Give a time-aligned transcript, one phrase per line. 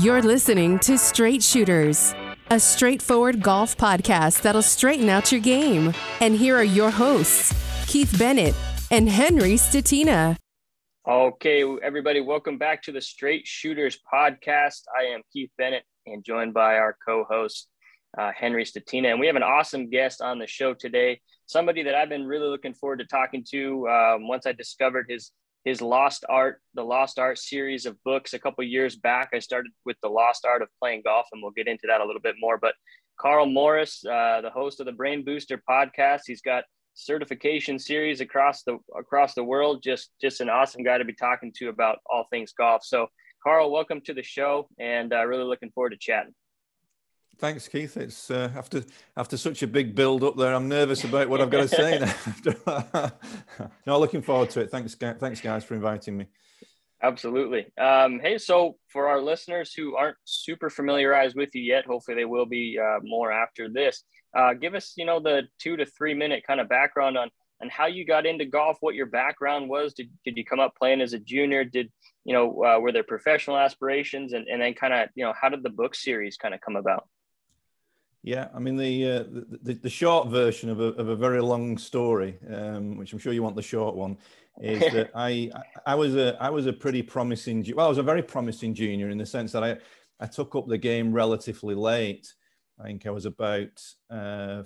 [0.00, 2.14] You're listening to Straight Shooters,
[2.50, 5.92] a straightforward golf podcast that'll straighten out your game.
[6.20, 7.52] And here are your hosts,
[7.88, 8.54] Keith Bennett
[8.92, 10.36] and Henry Statina.
[11.08, 14.82] Okay, everybody, welcome back to the Straight Shooters podcast.
[14.96, 17.66] I am Keith Bennett and joined by our co host,
[18.16, 19.10] uh, Henry Statina.
[19.10, 22.46] And we have an awesome guest on the show today, somebody that I've been really
[22.46, 25.32] looking forward to talking to um, once I discovered his
[25.68, 29.30] his Lost Art, the Lost Art series of books a couple years back.
[29.34, 32.04] I started with the Lost Art of Playing Golf, and we'll get into that a
[32.06, 32.56] little bit more.
[32.56, 32.74] But
[33.20, 36.64] Karl Morris, uh, the host of the Brain Booster podcast, he's got
[36.94, 39.82] certification series across the across the world.
[39.82, 42.82] Just just an awesome guy to be talking to about all things golf.
[42.82, 43.08] So,
[43.44, 46.34] Carl, welcome to the show, and uh, really looking forward to chatting.
[47.38, 47.96] Thanks, Keith.
[47.96, 48.82] It's uh, after
[49.16, 50.52] after such a big build up there.
[50.52, 51.98] I'm nervous about what I've got to say
[52.44, 53.12] now.
[53.86, 54.70] no, looking forward to it.
[54.72, 56.26] Thanks, thanks, guys, for inviting me.
[57.00, 57.66] Absolutely.
[57.78, 62.24] Um, hey, so for our listeners who aren't super familiarized with you yet, hopefully they
[62.24, 64.02] will be uh, more after this.
[64.36, 67.68] Uh, give us, you know, the two to three minute kind of background on on
[67.68, 69.92] how you got into golf, what your background was.
[69.92, 71.64] Did, did you come up playing as a junior?
[71.64, 71.90] Did
[72.24, 75.48] you know uh, were there professional aspirations, and and then kind of you know how
[75.48, 77.06] did the book series kind of come about?
[78.22, 79.24] Yeah, I mean the, uh,
[79.62, 83.32] the, the short version of a, of a very long story, um, which I'm sure
[83.32, 84.18] you want the short one,
[84.60, 85.50] is that I
[85.86, 89.10] I was a I was a pretty promising well I was a very promising junior
[89.10, 89.78] in the sense that I
[90.20, 92.32] I took up the game relatively late.
[92.80, 94.62] I think I was about uh,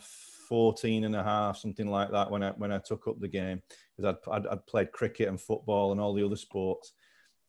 [0.49, 3.63] 14 and a half, something like that, when I when I took up the game
[3.97, 6.93] because I'd, I'd, I'd played cricket and football and all the other sports,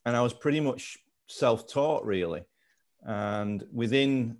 [0.04, 2.44] and I was pretty much self-taught really,
[3.02, 4.38] and within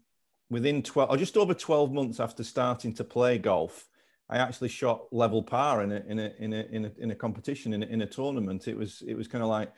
[0.50, 3.86] within 12 or just over 12 months after starting to play golf,
[4.28, 7.14] I actually shot level par in a in a in a in a, in a
[7.14, 8.68] competition in a, in a tournament.
[8.68, 9.72] It was it was kind of like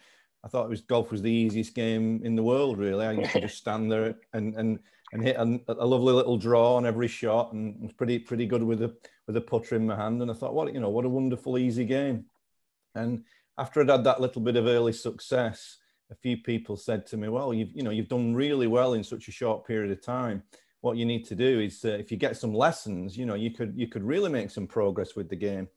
[0.44, 2.78] I thought it was golf was the easiest game in the world.
[2.78, 4.78] Really, I used to just stand there and and
[5.12, 8.62] and hit a, a, lovely little draw on every shot, and was pretty pretty good
[8.62, 8.94] with a
[9.26, 10.22] with a putter in my hand.
[10.22, 12.26] And I thought, what you know, what a wonderful easy game.
[12.94, 13.24] And
[13.58, 15.78] after I'd had that little bit of early success,
[16.10, 19.04] a few people said to me, "Well, you've you know you've done really well in
[19.04, 20.42] such a short period of time."
[20.80, 23.50] What you need to do is uh, if you get some lessons, you know, you
[23.50, 25.68] could you could really make some progress with the game.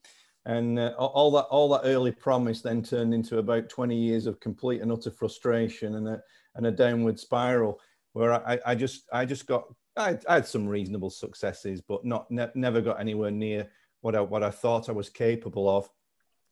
[0.46, 4.40] And uh, all that all that early promise then turned into about 20 years of
[4.40, 6.22] complete and utter frustration and a
[6.54, 7.80] and a downward spiral
[8.12, 9.64] where I, I just I just got
[9.96, 13.68] I, I had some reasonable successes, but not ne- never got anywhere near
[14.00, 15.88] what I what I thought I was capable of.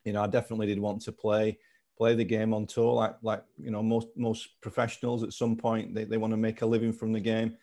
[0.05, 1.59] You know, I definitely did want to play
[1.97, 5.93] play the game on tour like like you know most most professionals at some point
[5.93, 7.57] they, they want to make a living from the game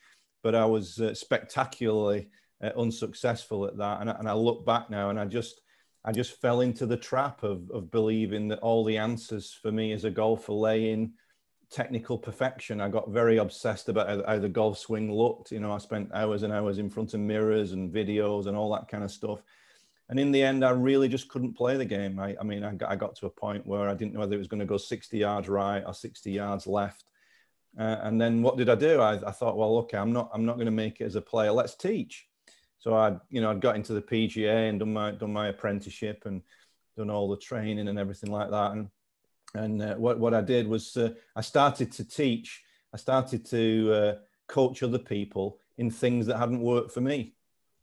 [0.46, 2.28] but I was uh, spectacularly
[2.64, 4.02] uh, unsuccessful at that.
[4.02, 5.62] And, and I look back now and I just,
[6.06, 9.92] I just fell into the trap of, of believing that all the answers for me
[9.92, 11.14] as a golfer lay in
[11.72, 12.80] technical perfection.
[12.80, 15.52] I got very obsessed about how, how, the golf swing looked.
[15.52, 18.72] You know, I spent hours and hours in front of mirrors and videos and all
[18.76, 19.42] that kind of stuff.
[20.10, 22.20] And in the end, I really just couldn't play the game.
[22.20, 24.36] I, I mean, I got, I got to a point where I didn't know whether
[24.36, 27.06] it was going to go 60 yards right or 60 yards left.
[27.78, 29.02] Uh, and then what did I do?
[29.02, 31.22] I, I thought, well, okay, I'm not, I'm not going to make it as a
[31.22, 31.52] player.
[31.52, 32.28] Let's teach.
[32.80, 36.24] So I, you know, I'd got into the PGA and done my, done my apprenticeship
[36.26, 36.42] and
[36.96, 38.72] done all the training and everything like that.
[38.72, 38.90] And,
[39.54, 42.64] and uh, what, what I did was uh, I started to teach.
[42.94, 44.14] I started to uh,
[44.48, 47.34] coach other people in things that hadn't worked for me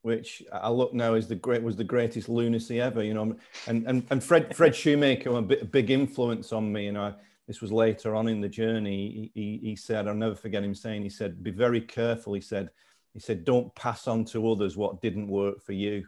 [0.00, 3.36] which I look now is the great was the greatest lunacy ever, you know.
[3.68, 7.14] And and, and Fred Fred Shoemaker was a big influence on me, you know
[7.46, 9.30] this was later on in the journey.
[9.34, 12.34] He, he, said, I'll never forget him saying, he said, be very careful.
[12.34, 12.70] He said,
[13.12, 16.04] he said, don't pass on to others what didn't work for you.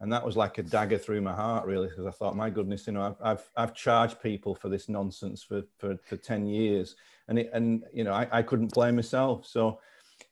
[0.00, 2.88] And that was like a dagger through my heart, really, because I thought, my goodness,
[2.88, 6.96] you know, I've, I've, I've charged people for this nonsense for, for, for 10 years.
[7.28, 9.46] And, it, and you know, I, I couldn't play myself.
[9.46, 9.78] So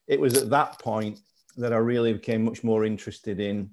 [0.09, 1.21] it was at that point
[1.57, 3.71] that I really became much more interested in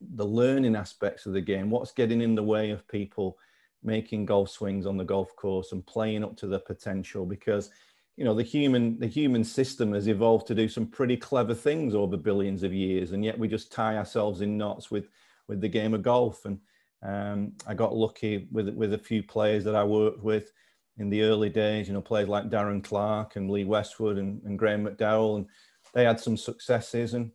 [0.00, 3.38] the learning aspects of the game, what's getting in the way of people
[3.82, 7.70] making golf swings on the golf course and playing up to their potential because
[8.16, 11.94] you know the human the human system has evolved to do some pretty clever things
[11.94, 15.08] over billions of years and yet we just tie ourselves in knots with
[15.48, 16.44] with the game of golf.
[16.44, 16.60] And
[17.02, 20.52] um, I got lucky with with a few players that I worked with
[20.98, 24.58] in the early days you know players like Darren Clarke and Lee Westwood and, and
[24.58, 25.46] Graham McDowell and
[25.94, 27.14] they had some successes.
[27.14, 27.32] And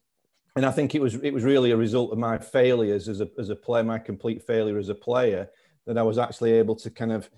[0.56, 3.30] and I think it was it was really a result of my failures as a
[3.40, 5.50] as a player my complete failure as a player
[5.86, 7.30] that I was actually able to kind of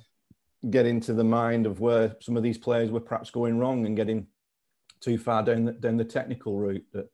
[0.69, 3.95] get into the mind of where some of these players were perhaps going wrong and
[3.95, 4.27] getting
[4.99, 7.07] too far down the, down the technical route that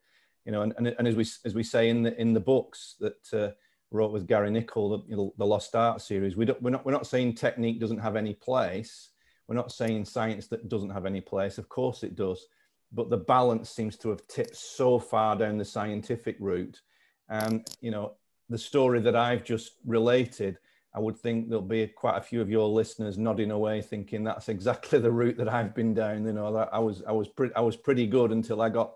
[0.45, 2.95] you know and, and, and as we as we say in the in the books
[2.99, 3.51] that uh,
[3.91, 6.85] wrote with Gary Nicol the, you know, the Lost Art series we don't we're not
[6.85, 9.11] we're not saying technique doesn't have any place
[9.51, 11.57] we're not saying science that doesn't have any place.
[11.57, 12.47] Of course it does.
[12.93, 16.79] But the balance seems to have tipped so far down the scientific route.
[17.27, 18.13] And, you know,
[18.49, 20.57] the story that I've just related,
[20.93, 24.49] I would think there'll be quite a few of your listeners nodding away, thinking that's
[24.49, 26.25] exactly the route that I've been down.
[26.25, 28.93] You know, I was I was pretty I was pretty good until I got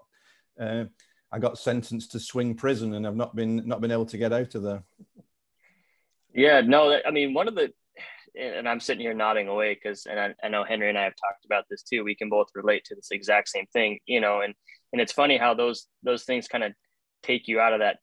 [0.59, 0.85] uh,
[1.31, 4.33] I got sentenced to swing prison, and I've not been not been able to get
[4.33, 4.83] out of there.
[6.33, 7.71] Yeah, no, I mean one of the,
[8.37, 11.15] and I'm sitting here nodding away because, and I, I know Henry and I have
[11.15, 12.03] talked about this too.
[12.03, 14.53] We can both relate to this exact same thing, you know, and
[14.91, 16.73] and it's funny how those those things kind of
[17.23, 17.99] take you out of that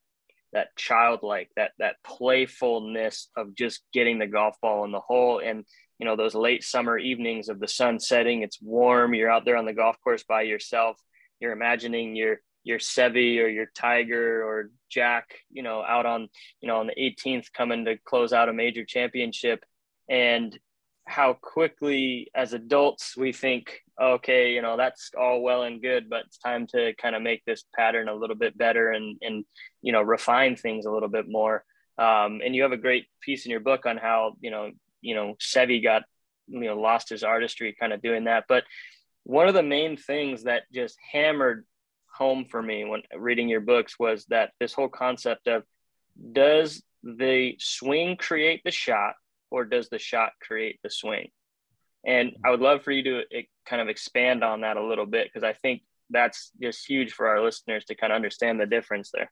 [0.53, 5.41] that childlike that that playfulness of just getting the golf ball in the hole.
[5.45, 5.65] And
[5.99, 9.57] you know those late summer evenings of the sun setting it's warm you're out there
[9.57, 10.97] on the golf course by yourself
[11.39, 16.29] you're imagining your your Seve or your Tiger or Jack, you know, out on,
[16.61, 19.65] you know, on the 18th coming to close out a major championship.
[20.09, 20.57] And
[21.05, 26.25] how quickly as adults we think, okay, you know, that's all well and good, but
[26.27, 29.45] it's time to kind of make this pattern a little bit better and, and,
[29.83, 31.65] you know, refine things a little bit more.
[31.99, 34.71] Um, and you have a great piece in your book on how, you know,
[35.01, 36.05] you know, Seve got,
[36.47, 38.45] you know, lost his artistry kind of doing that.
[38.49, 38.65] But
[39.25, 41.65] one of the main things that just hammered
[42.13, 45.65] home for me when reading your books was that this whole concept of
[46.33, 49.15] does the swing create the shot
[49.53, 51.29] or does the shot create the swing?
[52.05, 55.07] And I would love for you to eh, kind of expand on that a little
[55.07, 58.67] bit because I think that's just huge for our listeners to kind of understand the
[58.67, 59.31] difference there.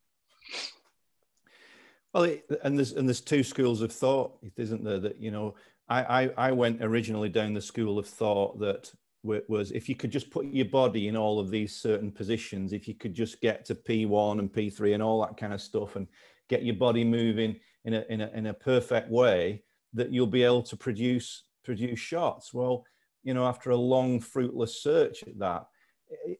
[2.12, 4.99] Well, and there's and there's two schools of thought, isn't there?
[4.99, 5.55] That you know,
[5.88, 8.90] I I, I went originally down the school of thought that
[9.23, 12.88] was if you could just put your body in all of these certain positions, if
[12.88, 16.06] you could just get to P1 and P3 and all that kind of stuff and
[16.49, 19.62] get your body moving in a, in a, in a perfect way,
[19.94, 22.54] that you'll be able to produce produce shots.
[22.54, 22.84] Well,
[23.22, 25.66] you know, after a long fruitless search at that,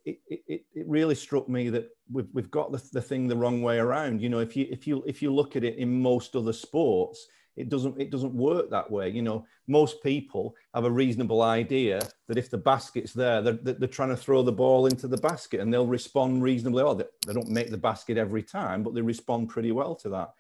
[0.05, 3.63] it, it, it really struck me that we've, we've got the, the thing the wrong
[3.63, 4.21] way around.
[4.21, 7.27] You know, if you if you if you look at it in most other sports,
[7.57, 12.01] it doesn't it doesn't work that way you know most people have a reasonable idea
[12.29, 15.61] that if the basket's there they're, they're trying to throw the ball into the basket
[15.61, 19.03] and they'll respond reasonably well they, they don't make the basket every time but they
[19.03, 20.31] respond pretty well to that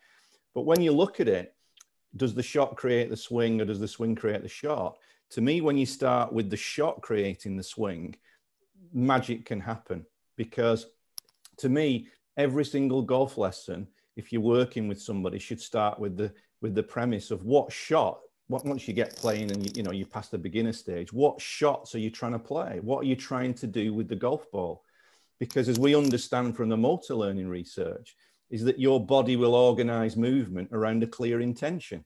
[0.54, 1.54] but when you look at it
[2.16, 4.98] does the shot create the swing or does the swing create the shot?
[5.30, 8.16] To me when you start with the shot creating the swing
[8.92, 10.04] magic can happen
[10.36, 10.86] because
[11.56, 13.86] to me every single golf lesson
[14.16, 18.20] if you're working with somebody should start with the with the premise of what shot
[18.48, 21.40] what once you get playing and you, you know you pass the beginner stage what
[21.40, 22.80] shots are you trying to play?
[22.82, 24.82] What are you trying to do with the golf ball?
[25.38, 28.16] Because as we understand from the motor learning research
[28.50, 32.04] is that your body will organize movement around a clear intention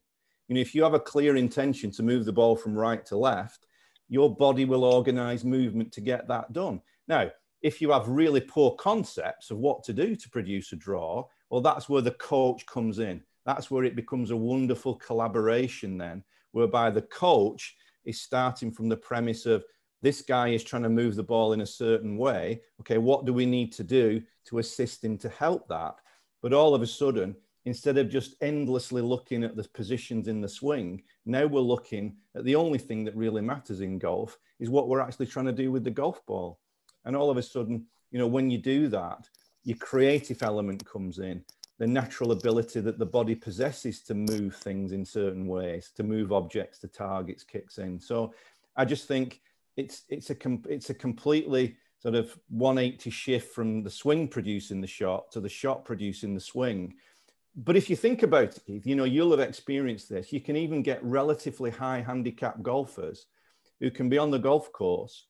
[0.48, 3.16] you know if you have a clear intention to move the ball from right to
[3.16, 3.66] left
[4.08, 7.28] your body will organize movement to get that done now
[7.62, 11.60] if you have really poor concepts of what to do to produce a draw well
[11.60, 16.90] that's where the coach comes in that's where it becomes a wonderful collaboration then, whereby
[16.90, 19.64] the coach is starting from the premise of
[20.02, 22.60] this guy is trying to move the ball in a certain way.
[22.80, 25.96] Okay, what do we need to do to assist him to help that?
[26.44, 30.48] But all of a sudden, instead of just endlessly looking at the positions in the
[30.48, 34.86] swing, now we're looking at the only thing that really matters in golf is what
[34.86, 36.60] we're actually trying to do with the golf ball.
[37.06, 39.26] And all of a sudden, you know, when you do that,
[39.62, 41.42] your creative element comes in
[41.78, 46.30] the natural ability that the body possesses to move things in certain ways, to move
[46.30, 47.98] objects to targets kicks in.
[47.98, 48.34] So
[48.76, 49.40] I just think
[49.78, 50.36] it's it's a
[50.68, 55.48] it's a completely sort of 180 shift from the swing producing the shot to the
[55.48, 56.92] shot producing the swing.
[57.56, 60.30] But if you think about it, you know, you'll have experienced this.
[60.30, 63.26] You can even get relatively high handicap golfers
[63.80, 65.28] who can be on the golf course,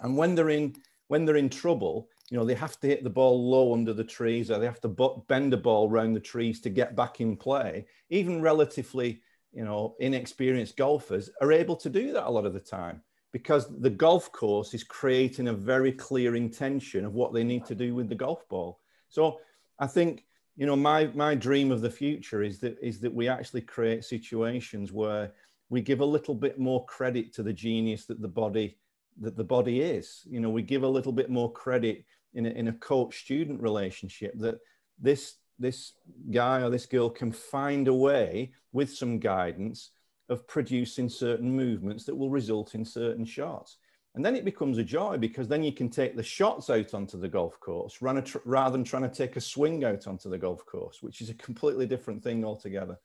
[0.00, 0.76] and when they're in
[1.08, 4.04] when they're in trouble, you know, they have to hit the ball low under the
[4.04, 7.36] trees or they have to bend the ball around the trees to get back in
[7.36, 7.86] play.
[8.10, 9.22] Even relatively,
[9.52, 13.68] you know, inexperienced golfers are able to do that a lot of the time because
[13.80, 17.94] the golf course is creating a very clear intention of what they need to do
[17.94, 18.80] with the golf ball.
[19.08, 19.40] So
[19.78, 20.24] I think,
[20.56, 24.04] you know, my, my dream of the future is that, is that we actually create
[24.04, 25.32] situations where
[25.68, 28.78] we give a little bit more credit to the genius that the body
[29.20, 30.22] that the body is.
[30.30, 32.04] You know, we give a little bit more credit
[32.34, 34.58] in a, in a coach student relationship that
[34.98, 35.94] this this
[36.30, 39.90] guy or this girl can find a way with some guidance
[40.28, 43.78] of producing certain movements that will result in certain shots.
[44.14, 47.20] And then it becomes a joy because then you can take the shots out onto
[47.20, 47.94] the golf course
[48.24, 51.30] tr- rather than trying to take a swing out onto the golf course, which is
[51.30, 52.98] a completely different thing altogether.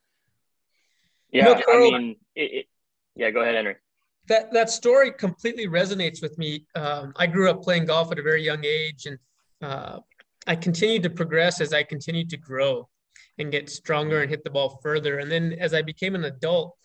[1.32, 2.66] Yeah, I mean, it, it,
[3.16, 3.76] yeah, go ahead, Henry.
[4.28, 6.66] that that story completely resonates with me.
[6.76, 9.18] Um, I grew up playing golf at a very young age, and
[9.62, 10.00] uh,
[10.46, 12.88] I continued to progress as I continued to grow
[13.40, 15.20] and get stronger and hit the ball further.
[15.20, 16.76] And then as I became an adult,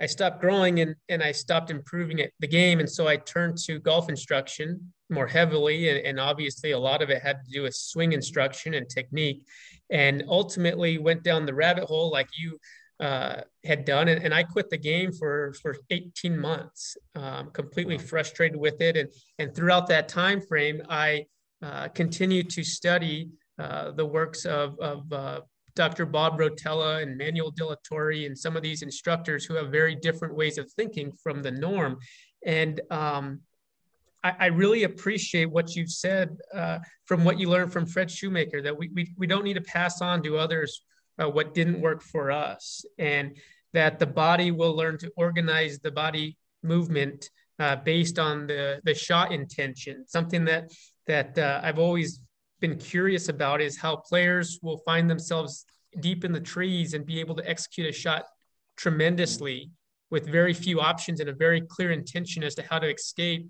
[0.00, 2.80] I stopped growing and, and I stopped improving at the game.
[2.80, 5.88] And so I turned to golf instruction more heavily.
[5.88, 9.44] And, and obviously, a lot of it had to do with swing instruction and technique.
[9.90, 12.58] And ultimately, went down the rabbit hole like you
[13.00, 14.08] uh, had done.
[14.08, 18.02] And, and, I quit the game for, for 18 months, um, completely wow.
[18.02, 18.96] frustrated with it.
[18.96, 21.26] And, and throughout that time frame, I
[21.62, 25.40] uh, continued to study uh, the works of, of uh,
[25.78, 26.06] Dr.
[26.06, 29.94] Bob Rotella and Manuel de la Torre and some of these instructors who have very
[29.94, 31.98] different ways of thinking from the norm.
[32.44, 33.42] And um,
[34.24, 38.60] I, I, really appreciate what you've said uh, from what you learned from Fred Shoemaker
[38.62, 40.82] that we, we, we don't need to pass on to others
[41.22, 43.36] uh, what didn't work for us and
[43.72, 47.30] that the body will learn to organize the body movement
[47.60, 50.04] uh, based on the, the shot intention.
[50.08, 50.72] Something that,
[51.06, 52.20] that uh, I've always
[52.60, 55.64] been curious about is how players will find themselves
[56.00, 58.24] deep in the trees and be able to execute a shot
[58.76, 59.70] tremendously
[60.10, 63.48] with very few options and a very clear intention as to how to escape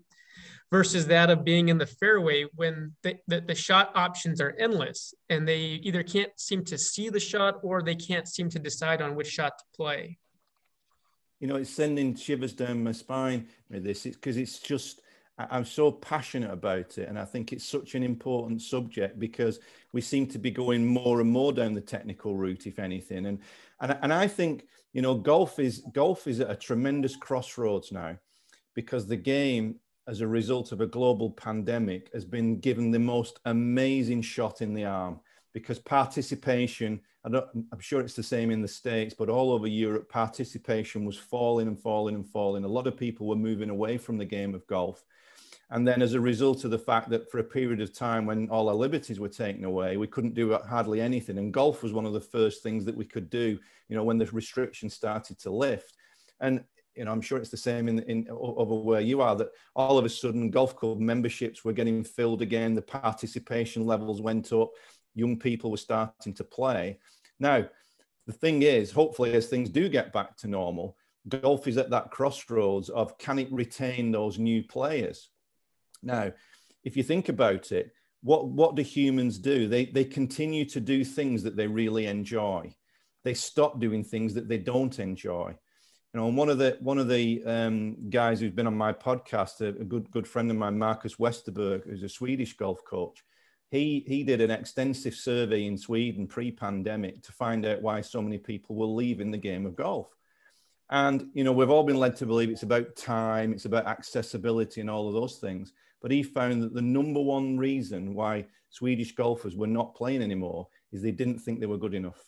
[0.71, 5.15] versus that of being in the fairway when the, the, the, shot options are endless
[5.31, 9.01] and they either can't seem to see the shot or they can't seem to decide
[9.01, 10.19] on which shot to play.
[11.41, 15.01] You know, it's sending shivers down my spine with this because it's just
[15.39, 19.61] I'm so passionate about it, and I think it's such an important subject because
[19.93, 23.27] we seem to be going more and more down the technical route, if anything.
[23.27, 23.39] And
[23.81, 28.19] and and I think you know golf is golf is at a tremendous crossroads now
[28.75, 29.77] because the game,
[30.09, 34.75] as a result of a global pandemic, has been given the most amazing shot in
[34.75, 35.21] the arm
[35.53, 37.01] because participation.
[37.25, 37.29] I
[37.73, 41.69] I'm sure it's the same in the States, but all over Europe, participation was falling
[41.69, 42.65] and falling and falling.
[42.65, 45.05] A lot of people were moving away from the game of golf
[45.71, 48.49] and then, as a result of the fact that for a period of time when
[48.49, 51.37] all our liberties were taken away, we couldn't do hardly anything.
[51.37, 53.59] And golf was one of the first things that we could do,
[53.89, 55.93] you know, when the restrictions started to lift.
[56.41, 59.51] And, you know, I'm sure it's the same in, in over where you are that
[59.77, 64.51] all of a sudden golf club memberships were getting filled again, the participation levels went
[64.55, 64.71] up,
[65.15, 66.99] young people were starting to play.
[67.41, 67.69] Now,
[68.27, 70.97] the thing is, hopefully, as things do get back to normal,
[71.29, 75.29] golf is at that crossroads of can it retain those new players?
[76.03, 76.33] Now,
[76.85, 79.69] if you think about it, what, what do humans do?
[79.69, 82.75] They, they continue to do things that they really enjoy.
[83.25, 85.57] They stop doing things that they don't enjoy.
[86.15, 88.95] You know, and one of the one of the um, guys who's been on my
[88.95, 93.23] podcast, a, a, good good friend of mine, Marcus Westerberg, who's a Swedish golf coach,
[93.71, 98.39] he he did an extensive survey in Sweden pre-pandemic to find out why so many
[98.39, 100.09] people were leaving the game of golf.
[100.89, 104.81] And you know, we've all been led to believe it's about time, it's about accessibility,
[104.81, 105.75] and all of those things.
[106.01, 110.69] But he found that the number one reason why Swedish golfers were not playing anymore
[110.93, 112.23] is they didn't think they were good enough.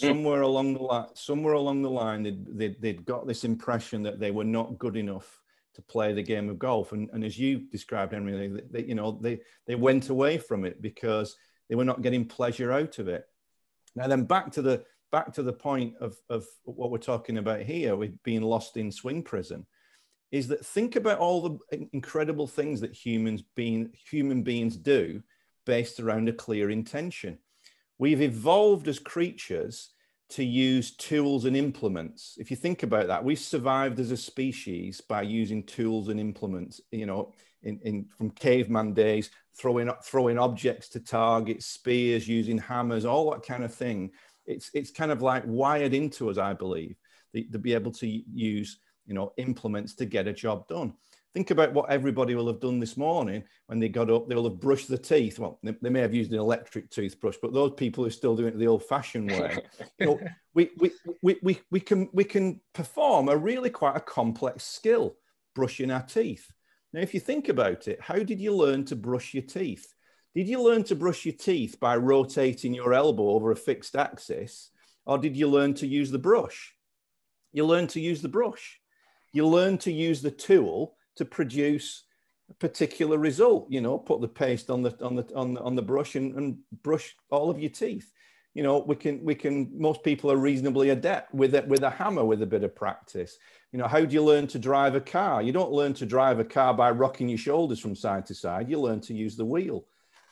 [0.00, 0.06] Hmm.
[0.06, 0.46] Somewhere mm.
[0.46, 4.30] along the line, somewhere along the line, they'd, they'd, they'd, got this impression that they
[4.30, 5.40] were not good enough
[5.74, 6.92] to play the game of golf.
[6.92, 10.64] And, and as you described, Henry, they, they, you know, they, they went away from
[10.64, 11.36] it because
[11.68, 13.26] they were not getting pleasure out of it.
[13.94, 17.62] Now then back to the back to the point of, of what we're talking about
[17.62, 19.64] here with being lost in swing prison
[20.30, 25.22] is that think about all the incredible things that humans being human beings do
[25.64, 27.38] based around a clear intention.
[27.98, 29.90] We've evolved as creatures
[30.28, 32.36] to use tools and implements.
[32.38, 36.80] If you think about that, we've survived as a species by using tools and implements,
[36.90, 43.04] you know, in, in from caveman days, throwing throwing objects to target, spears, using hammers,
[43.04, 44.10] all that kind of thing.
[44.46, 46.96] It's it's kind of like wired into us, I believe,
[47.34, 50.94] to be able to use you know, implements to get a job done.
[51.36, 54.26] Think about what everybody will have done this morning when they got up.
[54.26, 55.38] They will have brushed their teeth.
[55.38, 58.54] Well, they, they may have used an electric toothbrush, but those people are still doing
[58.54, 59.58] it the old-fashioned way.
[59.98, 60.20] you know,
[60.54, 65.16] we, we, we, we, we, can, we can perform a really quite a complex skill,
[65.54, 66.50] brushing our teeth.
[66.94, 69.92] Now, if you think about it, how did you learn to brush your teeth?
[70.34, 74.70] Did you learn to brush your teeth by rotating your elbow over a fixed axis?
[75.04, 76.74] Or did you learn to use the brush?
[77.52, 78.80] You learn to use the brush
[79.36, 82.04] you learn to use the tool to produce
[82.50, 83.66] a particular result.
[83.70, 86.34] You know, put the paste on the on the on the, on the brush and,
[86.36, 88.10] and brush all of your teeth.
[88.54, 89.70] You know, we can we can.
[89.78, 93.36] Most people are reasonably adept with it with a hammer with a bit of practice.
[93.72, 95.42] You know, how do you learn to drive a car?
[95.42, 98.70] You don't learn to drive a car by rocking your shoulders from side to side.
[98.70, 99.84] You learn to use the wheel.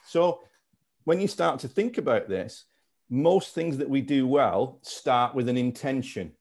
[0.06, 0.40] So
[1.04, 2.64] when you start to think about this,
[3.10, 6.32] most things that we do well start with an intention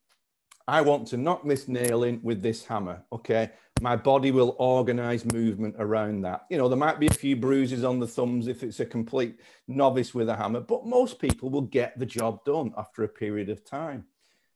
[0.68, 3.04] I want to knock this nail in with this hammer.
[3.12, 3.52] Okay.
[3.82, 6.46] My body will organize movement around that.
[6.50, 9.40] You know, there might be a few bruises on the thumbs if it's a complete
[9.68, 13.50] novice with a hammer, but most people will get the job done after a period
[13.50, 14.06] of time.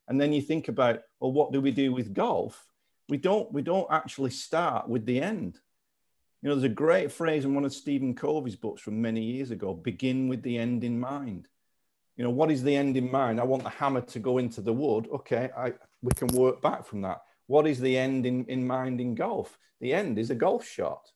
[0.08, 2.66] And then you think about, well, what do we do with golf?
[3.10, 5.60] We don't, we don't actually start with the end.
[6.42, 9.52] You know, there's a great phrase in one of Stephen Covey's books from many years
[9.52, 11.50] ago begin with the end in mind.
[12.18, 13.40] You know, what is the end in mind?
[13.40, 15.08] I want the hammer to go into the wood.
[15.14, 17.22] Okay, I, we can work back from that.
[17.46, 19.58] What is the end in, in mind in golf?
[19.80, 21.12] The end is a golf shot.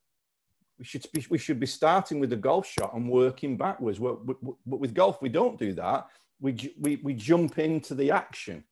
[0.78, 4.00] We should be, we should be starting with a golf shot and working backwards.
[4.00, 4.20] But
[4.66, 6.08] with golf, we don't do that.
[6.40, 8.64] We, we, we jump into the action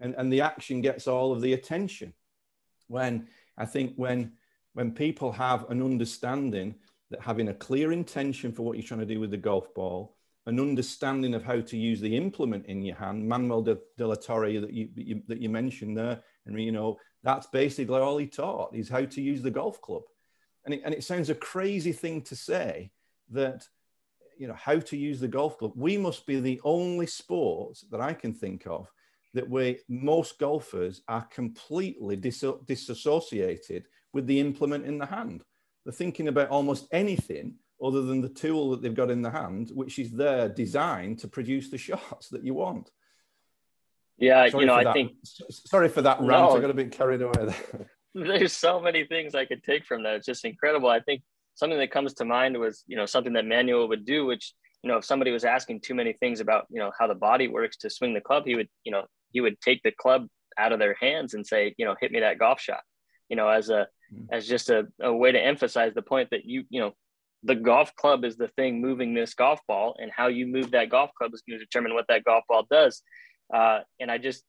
[0.00, 2.12] and, and the action gets all of the attention.
[2.88, 4.32] When I think when,
[4.74, 6.74] when people have an understanding
[7.10, 10.16] that having a clear intention for what you're trying to do with the golf ball,
[10.46, 13.26] an understanding of how to use the implement in your hand.
[13.26, 16.98] Manuel de, de la Torre that you, you, that you mentioned there, and you know
[17.22, 20.02] that's basically all he taught is how to use the golf club.
[20.64, 22.90] And it, and it sounds a crazy thing to say
[23.30, 23.66] that
[24.38, 25.72] you know how to use the golf club.
[25.74, 28.90] We must be the only sport that I can think of
[29.32, 35.42] that we most golfers are completely dis- disassociated with the implement in the hand.
[35.84, 39.70] They're thinking about almost anything other than the tool that they've got in the hand,
[39.74, 42.90] which is there designed to produce the shots that you want.
[44.16, 45.12] Yeah, sorry you know, I think.
[45.50, 46.30] Sorry for that rant.
[46.30, 47.90] No, I got a bit carried away there.
[48.14, 50.14] There's so many things I could take from that.
[50.14, 50.88] It's just incredible.
[50.88, 51.22] I think
[51.54, 54.88] something that comes to mind was, you know, something that Manuel would do, which, you
[54.88, 57.76] know, if somebody was asking too many things about, you know, how the body works
[57.78, 60.78] to swing the club, he would, you know, he would take the club out of
[60.78, 62.82] their hands and say, you know, hit me that golf shot,
[63.28, 64.26] you know, as a, mm.
[64.30, 66.92] as just a, a way to emphasize the point that you, you know,
[67.44, 70.88] the golf club is the thing moving this golf ball and how you move that
[70.88, 73.02] golf club is going to determine what that golf ball does.
[73.52, 74.42] Uh, and i just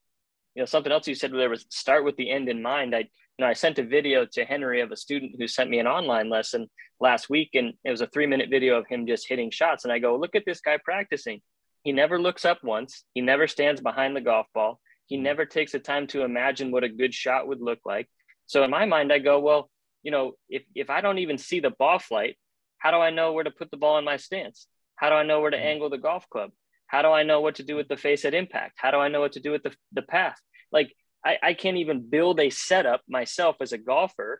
[0.55, 2.95] you know something else you said there was start with the end in mind.
[2.95, 3.07] I you
[3.39, 6.29] know i sent a video to henry of a student who sent me an online
[6.29, 6.69] lesson
[7.01, 9.83] last week and it was a three minute video of him just hitting shots.
[9.83, 11.41] And i go look at this guy practicing.
[11.83, 13.03] He never looks up once.
[13.13, 14.79] He never stands behind the golf ball.
[15.05, 18.07] He never takes the time to imagine what a good shot would look like.
[18.45, 19.69] So in my mind i go well
[20.01, 22.37] you know if, if i don't even see the ball flight
[22.85, 24.67] how do I know where to put the ball in my stance?
[24.95, 25.65] How do I know where to mm-hmm.
[25.65, 26.51] angle the golf club?
[26.85, 28.73] How do I know what to do with the face at impact?
[28.77, 30.39] How do I know what to do with the, the path?
[30.71, 30.93] Like
[31.25, 34.39] I, I can't even build a setup myself as a golfer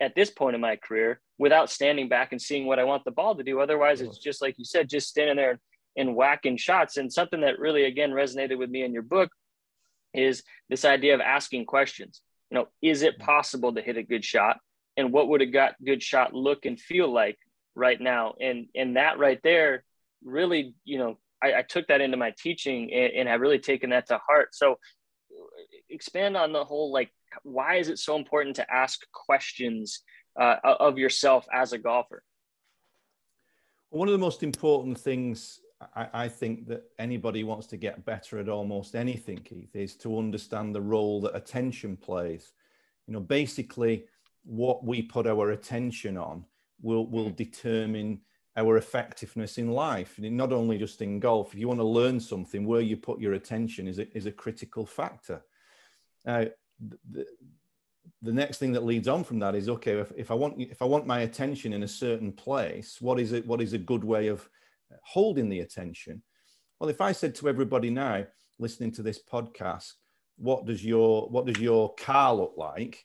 [0.00, 3.10] at this point in my career without standing back and seeing what I want the
[3.10, 3.58] ball to do.
[3.58, 5.58] Otherwise, it's just like you said, just standing there
[5.96, 6.98] and whacking shots.
[6.98, 9.32] And something that really, again, resonated with me in your book
[10.14, 12.22] is this idea of asking questions.
[12.48, 14.58] You know, is it possible to hit a good shot?
[14.96, 17.38] And what would a good shot look and feel like
[17.74, 18.34] right now.
[18.40, 19.84] And and that right there
[20.24, 23.90] really you know i, I took that into my teaching and, and i've really taken
[23.90, 24.54] that to heart.
[24.54, 24.78] So
[25.88, 27.10] expand on the whole like
[27.42, 30.02] why is it so important to ask questions
[30.38, 32.22] uh, of yourself as a golfer?
[33.90, 35.60] One of the most important things
[35.94, 40.18] I, I, think that anybody wants to get better at almost anything keith is to
[40.18, 42.52] understand the role that attention plays.
[43.06, 44.04] You know basically
[44.44, 46.44] what we put our attention on
[46.82, 48.20] will will determine
[48.56, 51.54] our effectiveness in life not only just in golf.
[51.54, 54.32] If you want to learn something where you put your attention is a, is a
[54.32, 55.42] critical factor.
[56.26, 56.44] Now
[57.10, 57.26] the,
[58.20, 60.82] the next thing that leads on from that is okay if, if i want if
[60.82, 64.02] i want my attention in a certain place what is it what is a good
[64.02, 64.48] way of
[65.04, 66.22] holding the attention?
[66.78, 68.24] Well if i said to everybody now
[68.58, 69.92] listening to this podcast
[70.36, 73.04] what does your what does your car look like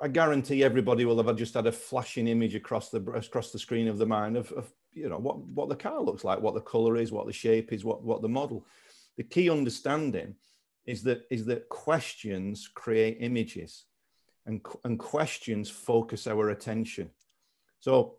[0.00, 3.88] I guarantee everybody will have just had a flashing image across the across the screen
[3.88, 6.60] of the mind of, of you know what what the car looks like, what the
[6.60, 8.66] color is, what the shape is, what what the model.
[9.16, 10.34] The key understanding
[10.84, 13.84] is that is that questions create images,
[14.44, 17.10] and and questions focus our attention.
[17.80, 18.16] So,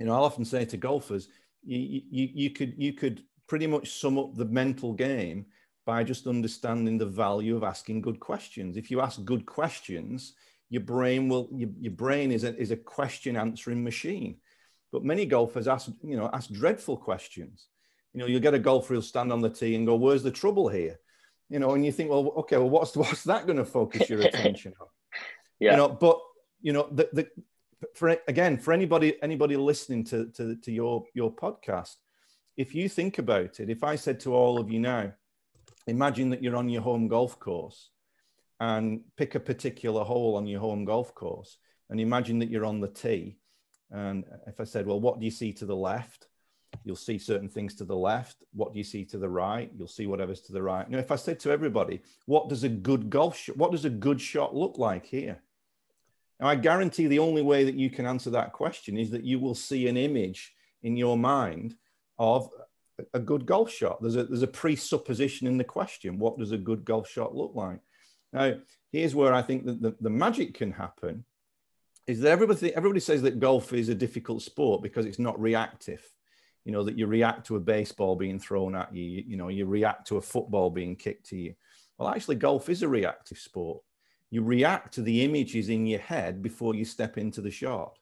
[0.00, 1.28] you know, I'll often say to golfers,
[1.62, 5.46] you you, you could you could pretty much sum up the mental game
[5.84, 8.76] by just understanding the value of asking good questions.
[8.76, 10.34] If you ask good questions,
[10.72, 14.36] your brain will your, your brain is a, is a question answering machine.
[14.90, 17.66] But many golfers ask you know ask dreadful questions.
[18.14, 20.30] You know you'll get a golfer who'll stand on the tee and go where's the
[20.30, 20.98] trouble here?
[21.50, 24.22] You know and you think well okay well what's what's that going to focus your
[24.28, 24.86] attention on?
[25.60, 25.72] Yeah.
[25.72, 26.18] you know but
[26.62, 27.28] you know the, the
[27.94, 31.96] for again for anybody anybody listening to, to to your your podcast
[32.56, 35.12] if you think about it if i said to all of you now
[35.86, 37.90] imagine that you're on your home golf course
[38.62, 41.56] and pick a particular hole on your home golf course
[41.90, 43.36] and imagine that you're on the tee.
[43.90, 46.28] And if I said, well, what do you see to the left?
[46.84, 48.36] You'll see certain things to the left.
[48.52, 49.68] What do you see to the right?
[49.76, 50.88] You'll see whatever's to the right.
[50.88, 54.20] Now, if I said to everybody, what does a good golf what does a good
[54.20, 55.42] shot look like here?
[56.38, 59.40] Now, I guarantee the only way that you can answer that question is that you
[59.40, 61.74] will see an image in your mind
[62.16, 62.48] of
[63.12, 64.00] a good golf shot.
[64.00, 66.20] There's a, there's a presupposition in the question.
[66.20, 67.80] What does a good golf shot look like?
[68.32, 68.54] Now,
[68.90, 71.24] here's where I think that the, the magic can happen
[72.06, 76.02] is that everybody, everybody says that golf is a difficult sport because it's not reactive.
[76.64, 79.48] You know, that you react to a baseball being thrown at you, you, you know,
[79.48, 81.54] you react to a football being kicked to you.
[81.98, 83.82] Well, actually, golf is a reactive sport.
[84.30, 87.98] You react to the images in your head before you step into the shot.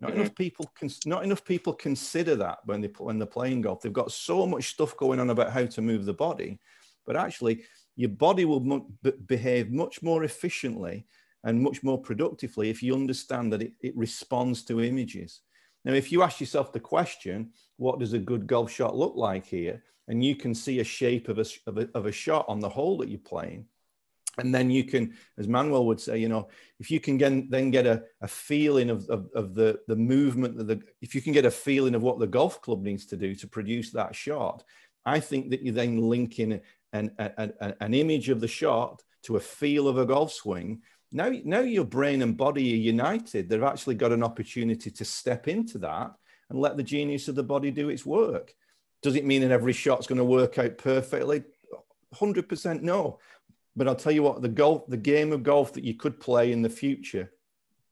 [0.00, 0.20] Not mm-hmm.
[0.20, 3.82] enough people can, not enough people consider that when they when they're playing golf.
[3.82, 6.58] They've got so much stuff going on about how to move the body,
[7.06, 7.64] but actually,
[8.00, 8.86] your body will
[9.26, 11.06] behave much more efficiently
[11.44, 15.40] and much more productively if you understand that it, it responds to images.
[15.84, 19.44] Now, if you ask yourself the question, what does a good golf shot look like
[19.44, 19.82] here?
[20.08, 22.70] And you can see a shape of a, of a, of a shot on the
[22.70, 23.66] hole that you're playing,
[24.38, 27.70] and then you can as manuel would say you know if you can get, then
[27.70, 31.32] get a, a feeling of, of, of, the, the movement of the if you can
[31.32, 34.64] get a feeling of what the golf club needs to do to produce that shot
[35.04, 36.38] i think that you then link
[36.92, 41.30] an, an, an image of the shot to a feel of a golf swing now,
[41.44, 43.48] now your brain and body are united.
[43.48, 46.12] They've actually got an opportunity to step into that
[46.48, 48.54] and let the genius of the body do its work.
[49.02, 51.42] Does it mean that every shot's going to work out perfectly?
[52.14, 53.18] 100% no.
[53.74, 56.52] But I'll tell you what, the golf, the game of golf that you could play
[56.52, 57.32] in the future,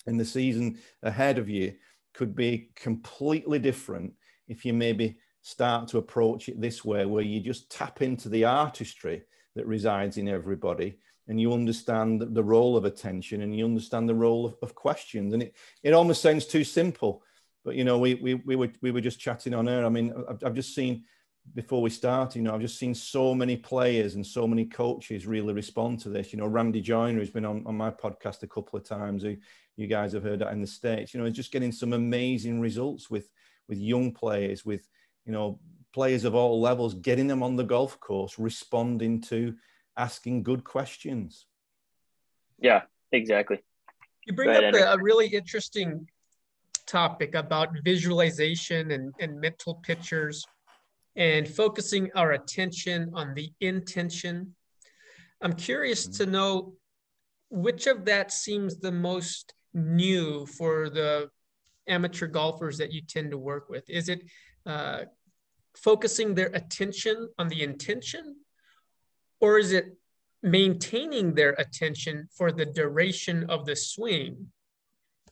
[0.07, 1.75] in the season ahead of you,
[2.15, 4.13] could be completely different
[4.49, 8.45] if you maybe start to approach it this way, where you just tap into the
[8.45, 9.23] artistry
[9.57, 14.15] that resides in everybody and you understand the role of attention and you understand the
[14.15, 15.33] role of, of questions.
[15.33, 17.23] And it, it almost sounds too simple,
[17.65, 19.87] but you know, we, we, we, were, we were just chatting on air.
[19.87, 21.05] I mean, I've, I've just seen
[21.55, 25.27] before we start, you know, I've just seen so many players and so many coaches
[25.27, 26.31] really respond to this.
[26.31, 29.35] You know, Randy Joyner has been on, on my podcast a couple of times, who
[29.77, 32.61] you guys have heard that in the States, you know, is just getting some amazing
[32.61, 33.31] results with
[33.69, 34.89] with young players, with,
[35.29, 35.61] you know,
[35.93, 39.55] players of all levels, getting them on the golf course, responding to
[39.97, 41.45] asking good questions.
[42.59, 43.59] Yeah, exactly.
[44.25, 46.09] You bring ahead, up a really interesting
[46.87, 50.47] topic about visualization and, and mental pictures
[51.15, 54.55] and focusing our attention on the intention.
[55.43, 56.25] I'm curious mm-hmm.
[56.25, 56.73] to know
[57.51, 61.29] which of that seems the most new for the
[61.87, 63.89] amateur golfers that you tend to work with.
[63.91, 64.23] Is it
[64.65, 65.05] uh,
[65.77, 68.37] focusing their attention on the intention,
[69.41, 69.97] or is it
[70.43, 74.49] maintaining their attention for the duration of the swing?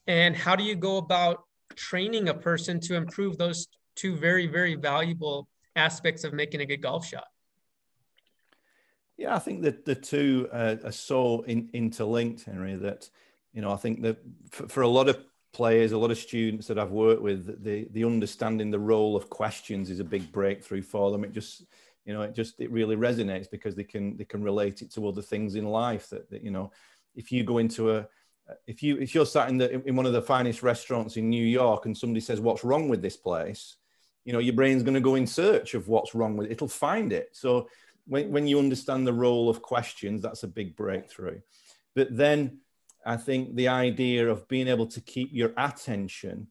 [0.06, 1.44] And how do you go about
[1.74, 6.82] training a person to improve those two very, very valuable aspects of making a good
[6.82, 7.26] golf shot?
[9.16, 13.08] Yeah, I think that the two uh, are so in, interlinked, Henry, that,
[13.52, 14.18] you know, I think that
[14.50, 15.18] for, for, a lot of
[15.56, 19.30] players, a lot of students that I've worked with, the, the understanding the role of
[19.30, 21.24] questions is a big breakthrough for them.
[21.24, 21.64] It just,
[22.04, 25.08] you know, it just, it really resonates because they can, they can relate it to
[25.08, 26.70] other things in life that, that you know,
[27.14, 28.06] if you go into a,
[28.66, 31.44] if you, if you're sat in the, in one of the finest restaurants in New
[31.44, 33.76] York and somebody says, what's wrong with this place?
[34.26, 36.68] you know your brain's going to go in search of what's wrong with it it'll
[36.68, 37.68] find it so
[38.06, 41.40] when, when you understand the role of questions that's a big breakthrough
[41.94, 42.58] but then
[43.06, 46.46] i think the idea of being able to keep your attention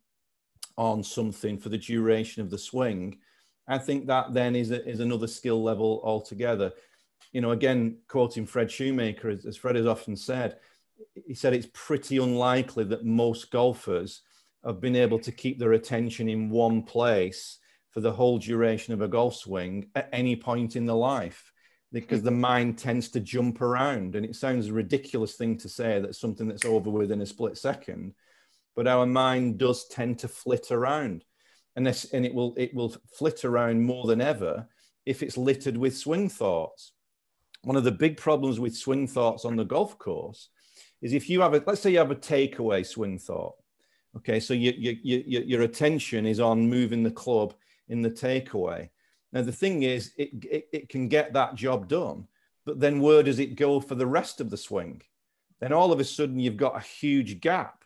[0.77, 3.17] on something for the duration of the swing
[3.67, 6.71] i think that then is, a, is another skill level altogether.
[7.31, 10.57] You know again quoting fred shoemaker as, as fred has often said
[11.27, 14.21] he said it's pretty unlikely that most golfers
[14.65, 17.59] have been able to keep their attention in one place
[17.91, 21.51] for the whole duration of a golf swing at any point in the life
[21.95, 25.99] because the mind tends to jump around and it sounds a ridiculous thing to say
[25.99, 28.13] that something that's over within a split second
[28.75, 31.23] but our mind does tend to flit around
[31.77, 34.67] and this and it will it will flit around more than ever
[35.05, 36.91] if it's littered with swing thoughts
[37.63, 40.49] one of the big problems with swing thoughts on the golf course
[41.01, 43.55] is if you have a let's say you have a takeaway swing thought
[44.17, 47.53] okay so you, you, you, your attention is on moving the club
[47.89, 48.89] in the takeaway.
[49.35, 52.25] Now, the thing is, it, it, it can get that job done,
[52.65, 55.01] but then where does it go for the rest of the swing?
[55.59, 57.83] Then all of a sudden, you've got a huge gap.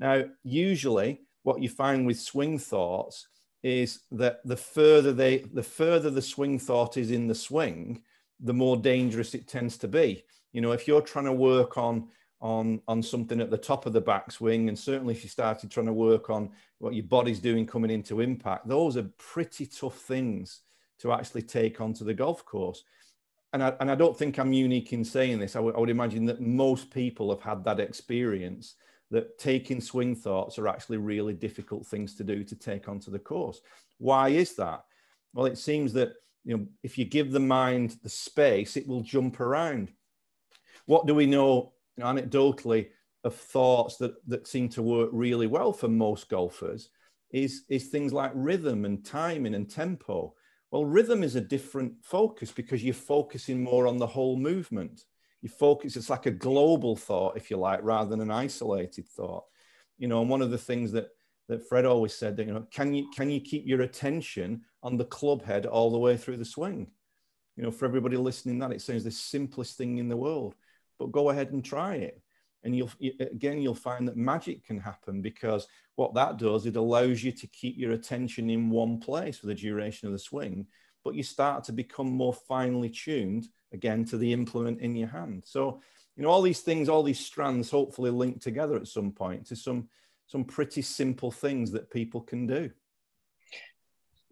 [0.00, 3.28] Now, usually, what you find with swing thoughts
[3.62, 8.02] is that the further they the further the swing thought is in the swing
[8.40, 12.06] the more dangerous it tends to be you know if you're trying to work on
[12.44, 15.86] on on something at the top of the backswing, and certainly if you started trying
[15.86, 20.60] to work on what your body's doing coming into impact, those are pretty tough things
[20.98, 22.84] to actually take onto the golf course.
[23.54, 25.56] And I, and I don't think I'm unique in saying this.
[25.56, 28.74] I, I would imagine that most people have had that experience
[29.10, 33.18] that taking swing thoughts are actually really difficult things to do to take onto the
[33.18, 33.62] course.
[33.98, 34.84] Why is that?
[35.32, 36.12] Well, it seems that
[36.44, 39.92] you know if you give the mind the space, it will jump around.
[40.84, 42.88] What do we know anecdotally
[43.24, 46.90] of thoughts that that seem to work really well for most golfers?
[47.30, 50.34] Is is things like rhythm and timing and tempo.
[50.70, 55.04] Well, rhythm is a different focus because you're focusing more on the whole movement
[55.44, 59.44] you focus it's like a global thought if you like rather than an isolated thought
[59.98, 61.08] you know and one of the things that
[61.48, 64.96] that fred always said that you know can you can you keep your attention on
[64.96, 66.86] the club head all the way through the swing
[67.56, 70.54] you know for everybody listening that it sounds the simplest thing in the world
[70.98, 72.20] but go ahead and try it
[72.62, 77.22] and you'll again you'll find that magic can happen because what that does it allows
[77.22, 80.66] you to keep your attention in one place for the duration of the swing
[81.04, 85.42] but you start to become more finely tuned again to the implement in your hand.
[85.46, 85.82] So,
[86.16, 89.56] you know, all these things, all these strands hopefully link together at some point to
[89.56, 89.88] some
[90.26, 92.70] some pretty simple things that people can do.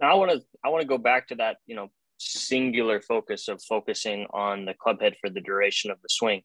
[0.01, 3.48] Now I want to I want to go back to that, you know, singular focus
[3.48, 6.42] of focusing on the club head for the duration of the swing.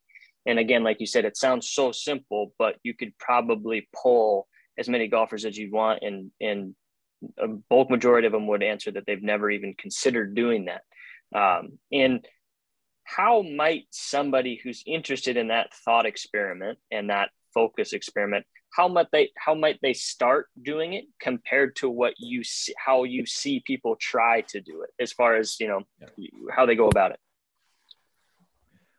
[0.47, 4.89] And again, like you said, it sounds so simple, but you could probably pull as
[4.89, 6.75] many golfers as you want, and and
[7.37, 10.81] a bulk majority of them would answer that they've never even considered doing that.
[11.37, 12.25] Um, and
[13.03, 18.45] how might somebody who's interested in that thought experiment and that focus experiment
[18.77, 23.03] how might they how might they start doing it compared to what you see how
[23.03, 25.81] you see people try to do it as far as you know
[26.51, 27.19] how they go about it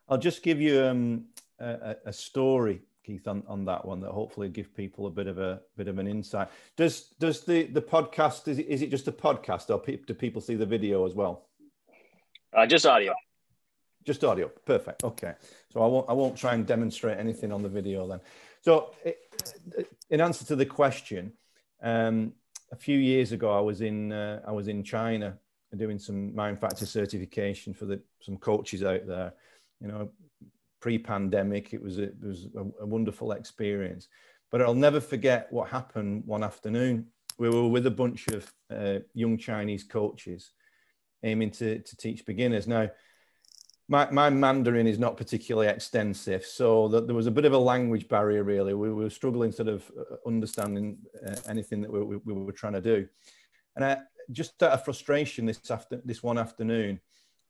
[0.09, 1.25] i'll just give you um,
[1.61, 5.39] a, a, story keith on, on that one that hopefully give people a bit of
[5.39, 9.09] a bit of an insight does does the the podcast is it, is it just
[9.09, 11.49] a podcast or do people see the video as well
[12.55, 13.15] uh, just audio
[14.09, 14.49] just audio.
[14.65, 15.05] Perfect.
[15.05, 15.35] Okay.
[15.71, 18.21] So I won't I won't try and demonstrate anything on the video then.
[18.63, 18.95] So
[20.09, 21.35] in answer to the question,
[21.83, 22.33] um,
[22.73, 25.39] a few years ago I was in uh, I was in China
[25.77, 29.35] doing some mind factor certification for the some coaches out there.
[29.79, 30.11] You know,
[30.81, 34.09] pre-pandemic, it was a, it was a, a wonderful experience.
[34.51, 37.07] But I'll never forget what happened one afternoon.
[37.39, 40.53] We were with a bunch of uh, young Chinese coaches
[41.23, 42.67] aiming to, to teach beginners.
[42.67, 42.91] Now,
[43.89, 47.59] my, my Mandarin is not particularly extensive, so that there was a bit of a
[47.59, 48.45] language barrier.
[48.45, 52.53] Really, we were struggling sort of uh, understanding uh, anything that we, we, we, were
[52.53, 53.09] trying to do.
[53.77, 53.99] And I,
[54.31, 57.01] just out of frustration, this after this one afternoon,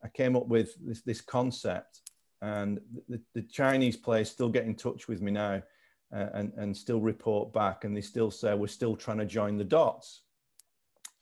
[0.05, 2.03] I came up with this this concept,
[2.42, 5.62] and the, the Chinese players still get in touch with me now,
[6.14, 9.57] uh, and and still report back, and they still say we're still trying to join
[9.57, 10.22] the dots.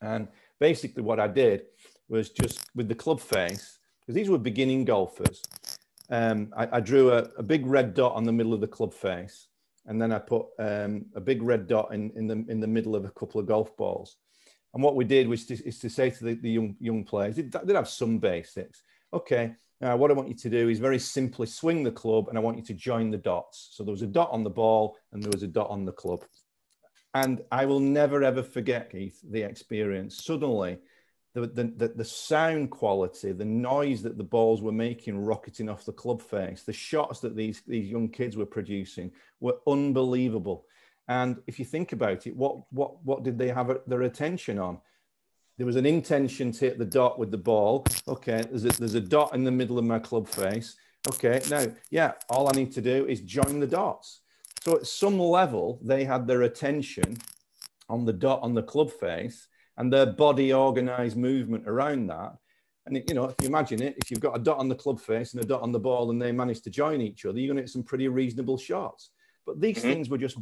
[0.01, 0.29] And
[0.61, 1.63] basically, what I did
[2.09, 5.43] was just with the club face because these were beginning golfers.
[6.09, 8.95] Um, I, I, drew a, a, big red dot on the middle of the club
[8.95, 9.49] face,
[9.87, 12.95] and then I put um, a big red dot in, in, the, in the middle
[12.95, 14.17] of a couple of golf balls.
[14.73, 17.35] And what we did was to, is to say to the, the young, young players,
[17.35, 18.83] they did have some basics.
[19.13, 22.39] Okay, now what I want you to do is very simply swing the club, and
[22.39, 23.71] I want you to join the dots.
[23.73, 25.93] So there was a dot on the ball, and there was a dot on the
[25.93, 26.25] club.
[27.15, 30.25] And I will never ever forget, Keith, the experience.
[30.25, 30.79] Suddenly,
[31.35, 35.93] the, the, the, sound quality, the noise that the balls were making rocketing off the
[35.93, 40.65] club face, the shots that these, these young kids were producing were unbelievable.
[41.09, 44.79] And if you think about it, what, what, what did they have their attention on?
[45.57, 47.85] There was an intention to hit the dot with the ball.
[48.07, 50.77] Okay, there's a, there's a dot in the middle of my club face.
[51.09, 54.21] Okay, now, yeah, all I need to do is join the dots.
[54.63, 57.17] So at some level, they had their attention
[57.89, 62.37] on the dot on the club face and their body organized movement around that.
[62.87, 65.01] And you know, if you imagine it, if you've got a dot on the club
[65.01, 67.49] face and a dot on the ball, and they manage to join each other, you're
[67.49, 69.11] going to get some pretty reasonable shots.
[69.45, 69.89] But these mm-hmm.
[69.89, 70.39] things were just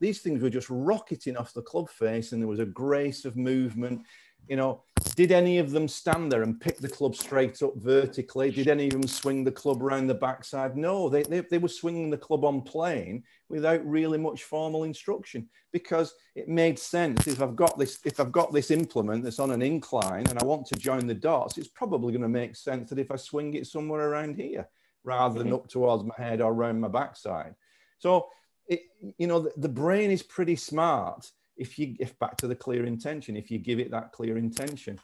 [0.00, 3.36] these things were just rocketing off the club face, and there was a grace of
[3.36, 4.02] movement
[4.48, 4.82] you know,
[5.14, 8.50] did any of them stand there and pick the club straight up vertically?
[8.50, 10.76] Did any of them swing the club around the backside?
[10.76, 15.48] No, they, they, they were swinging the club on plane without really much formal instruction
[15.72, 17.26] because it made sense.
[17.26, 20.44] If I've got this, if I've got this implement that's on an incline and I
[20.44, 23.54] want to join the dots, it's probably going to make sense that if I swing
[23.54, 24.68] it somewhere around here
[25.04, 25.56] rather than mm-hmm.
[25.56, 27.54] up towards my head or around my backside.
[27.98, 28.28] So,
[28.68, 28.80] it,
[29.16, 32.84] you know, the, the brain is pretty smart if you if back to the clear
[32.84, 34.98] intention if you give it that clear intention.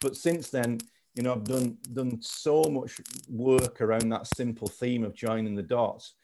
[0.00, 0.78] But since then
[1.14, 5.62] you know i've done done so much work around that simple theme of joining the
[5.62, 6.14] dots.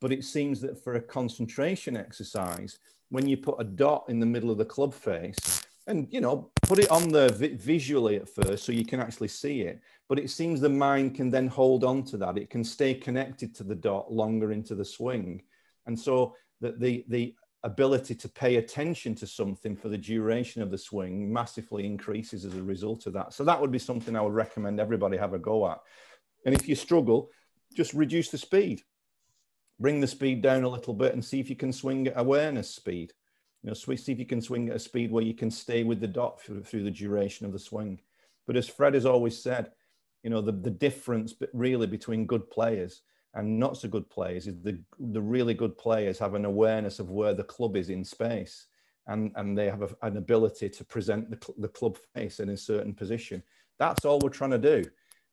[0.00, 4.26] But it seems that for a concentration exercise, when you put a dot in the
[4.26, 8.28] middle of the club face, and you know put it on there vi- visually at
[8.28, 11.84] first so you can actually see it but it seems the mind can then hold
[11.84, 12.38] on to that.
[12.38, 15.42] It can stay connected to the dot longer into the swing.
[15.86, 20.70] And so that the the ability to pay attention to something for the duration of
[20.70, 23.32] the swing massively increases as a result of that.
[23.32, 25.80] So that would be something i would recommend everybody have a go at.
[26.44, 27.30] And if you struggle
[27.74, 28.82] just reduce the speed.
[29.78, 32.70] Bring the speed down a little bit and see if you can swing at awareness
[32.70, 33.12] speed.
[33.62, 36.00] You know, see if you can swing at a speed where you can stay with
[36.00, 38.00] the dot through, the duration of the swing.
[38.46, 39.72] But as Fred has always said,
[40.22, 43.02] you know, the, the difference really between good players
[43.36, 47.10] and not so good players is the, the really good players have an awareness of
[47.10, 48.66] where the club is in space
[49.06, 52.56] and, and they have a, an ability to present the, the club face in a
[52.56, 53.42] certain position.
[53.78, 54.84] That's all we're trying to do.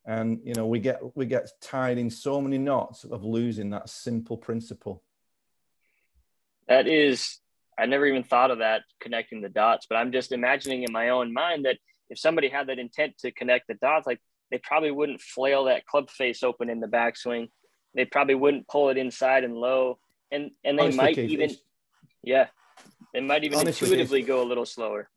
[0.05, 3.89] And, you know, we get, we get tied in so many knots of losing that
[3.89, 5.01] simple principle.
[6.67, 7.39] That is
[7.77, 11.09] I never even thought of that connecting the dots, but I'm just imagining in my
[11.09, 11.77] own mind that
[12.09, 14.19] if somebody had that intent to connect the dots, like
[14.51, 17.49] they probably wouldn't flail that club face open in the backswing.
[17.95, 19.99] They probably wouldn't pull it inside and low,
[20.31, 21.51] and and they Honestly, might even,
[22.23, 22.47] yeah,
[23.13, 25.09] they might even Honestly, intuitively go a little slower.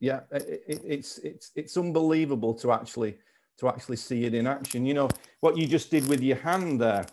[0.00, 3.18] Yeah, it, it's it's it's unbelievable to actually
[3.58, 4.86] to actually see it in action.
[4.86, 5.08] You know
[5.40, 7.06] what you just did with your hand there.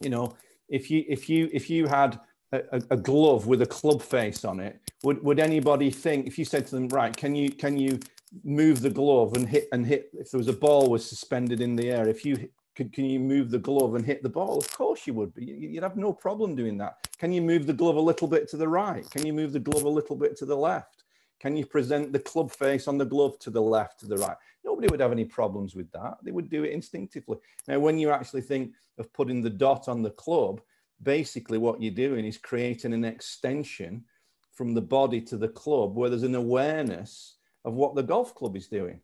[0.00, 0.36] You know,
[0.68, 2.20] if you if you if you had
[2.52, 6.44] a, a, glove with a club face on it, would, would anybody think if you
[6.44, 7.98] said to them, right, can you can you
[8.44, 11.76] move the glove and hit and hit if there was a ball was suspended in
[11.76, 14.56] the air, if you could, can you move the glove and hit the ball?
[14.56, 15.44] Of course you would be.
[15.46, 17.08] You'd have no problem doing that.
[17.18, 19.04] Can you move the glove a little bit to the right?
[19.10, 21.02] Can you move the glove a little bit to the left?
[21.40, 24.36] Can you present the club face on the glove to the left, to the right?
[24.64, 26.18] Nobody would have any problems with that.
[26.22, 27.38] They would do it instinctively.
[27.66, 30.60] Now, when you actually think of putting the dot on the club,
[31.02, 34.04] basically what you're doing is creating an extension
[34.52, 38.56] from the body to the club where there's an awareness of what the golf club
[38.56, 39.00] is doing.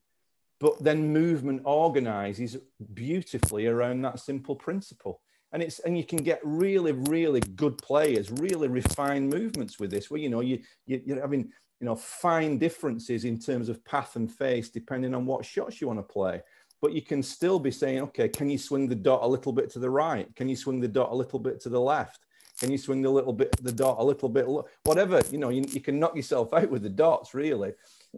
[0.64, 2.56] But then movement organizes
[2.94, 5.20] beautifully around that simple principle.
[5.52, 10.10] And it's and you can get really, really good players, really refined movements with this,
[10.10, 14.16] where you know you, you you're having you know fine differences in terms of path
[14.16, 16.40] and face depending on what shots you want to play
[16.80, 19.70] but you can still be saying, okay, can you swing the dot a little bit
[19.70, 20.28] to the right?
[20.36, 22.20] Can you swing the dot a little bit to the left?
[22.60, 24.46] Can you swing the little bit the dot a little bit
[24.84, 25.22] whatever?
[25.30, 27.72] You know, you, you can knock yourself out with the dots really,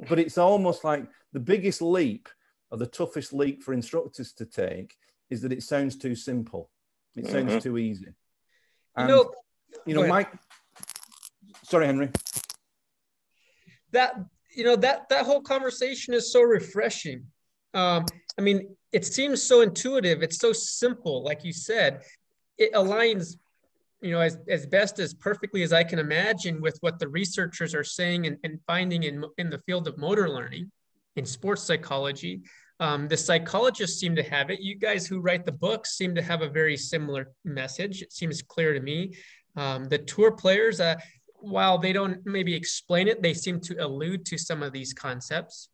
[0.09, 2.29] but it's almost like the biggest leap
[2.71, 4.97] or the toughest leap for instructors to take
[5.31, 6.71] is that it sounds too simple.
[7.17, 7.59] It sounds mm-hmm.
[7.59, 8.09] too easy.
[8.97, 9.31] And, you know,
[9.87, 10.31] you know, Mike.
[11.65, 12.11] Sorry, Henry.
[13.93, 14.15] That
[14.55, 17.27] you know that that whole conversation is so refreshing
[17.77, 18.07] um,
[18.39, 20.23] I mean, it seems so intuitive.
[20.23, 22.03] It's so simple, like you said.
[22.57, 23.37] It aligns,
[24.01, 27.75] you know, as, as best as perfectly as I can imagine with what the researchers
[27.75, 30.71] are saying and, and finding in, in the field of motor learning,
[31.17, 32.43] in sports psychology.
[32.79, 34.61] Um, the psychologists seem to have it.
[34.61, 38.03] You guys who write the books seem to have a very similar message.
[38.03, 39.15] It seems clear to me.
[39.57, 40.97] Um, the tour players, uh,
[41.37, 45.71] while they don't maybe explain it, they seem to allude to some of these concepts.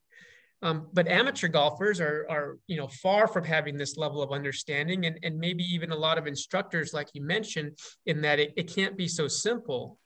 [0.65, 5.07] Um, but amateur golfers are, are, you know, far from having this level of understanding,
[5.07, 8.73] and, and maybe even a lot of instructors, like you mentioned, in that it, it
[8.73, 9.99] can't be so simple.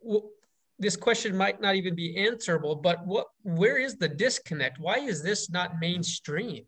[0.00, 0.30] Well,
[0.78, 4.78] this question might not even be answerable, but what, where is the disconnect?
[4.78, 6.64] Why is this not mainstream?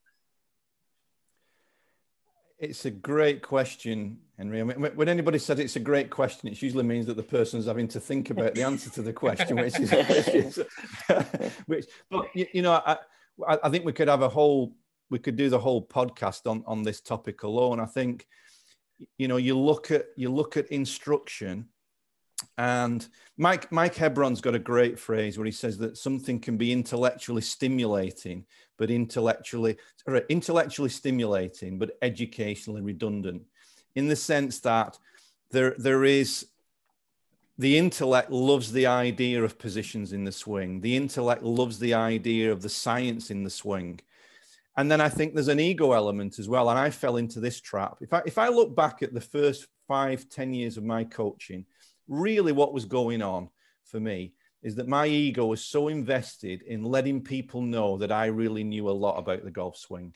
[2.58, 4.62] It's a great question, Henry.
[4.62, 8.00] When anybody says it's a great question, it usually means that the person's having to
[8.00, 10.59] think about the answer to the question, which is,
[11.66, 12.96] which, but you know, I,
[13.46, 14.72] I think we could have a whole,
[15.11, 17.81] we could do the whole podcast on on this topic alone.
[17.81, 18.26] I think,
[19.18, 21.68] you know, you look at you look at instruction
[22.57, 26.72] and Mike Mike Hebron's got a great phrase where he says that something can be
[26.72, 28.46] intellectually stimulating,
[28.79, 29.76] but intellectually
[30.31, 33.42] intellectually stimulating, but educationally redundant,
[33.94, 34.98] in the sense that
[35.50, 36.46] there there is
[37.59, 40.81] the intellect loves the idea of positions in the swing.
[40.81, 44.00] The intellect loves the idea of the science in the swing.
[44.79, 46.70] And then I think there's an ego element as well.
[46.70, 47.98] And I fell into this trap.
[48.00, 51.67] If I if I look back at the first five, ten years of my coaching,
[52.08, 53.50] really what was going on
[53.85, 58.27] for me is that my ego was so invested in letting people know that I
[58.27, 60.14] really knew a lot about the golf swing.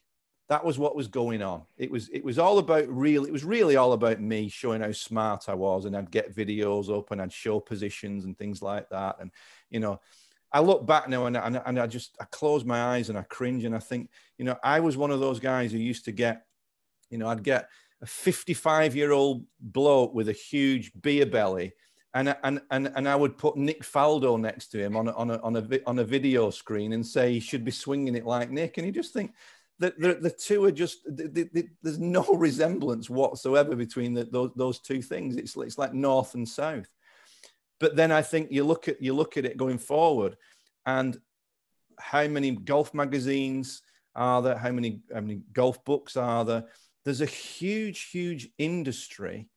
[0.49, 1.63] That was what was going on.
[1.79, 3.25] It was it was all about real.
[3.25, 6.97] It was really all about me showing how smart I was, and I'd get videos
[6.97, 9.17] up and I'd show positions and things like that.
[9.21, 9.31] And
[9.71, 10.01] you know,
[10.53, 13.23] I look back now and, and, and I just I close my eyes and I
[13.23, 16.13] cringe and I think, you know, I was one of those guys who used to
[16.13, 16.45] get,
[17.09, 17.69] you know, I'd get
[18.03, 21.73] a 55 year old bloke with a huge beer belly
[22.15, 25.31] and and and, and I would put Nick Faldo next to him on a, on
[25.31, 28.51] a on a on a video screen and say he should be swinging it like
[28.51, 29.33] Nick, and you just think
[29.79, 34.51] that the, the two are just the, the, there's no resemblance whatsoever between the, those
[34.57, 35.37] those two things.
[35.37, 36.89] It's it's like north and south.
[37.81, 40.37] But then I think you look at you look at it going forward,
[40.87, 41.19] and
[41.99, 43.83] how many golf magazines
[44.15, 44.57] are there?
[44.57, 46.65] How many how many golf books are there?
[47.05, 49.49] There's a huge huge industry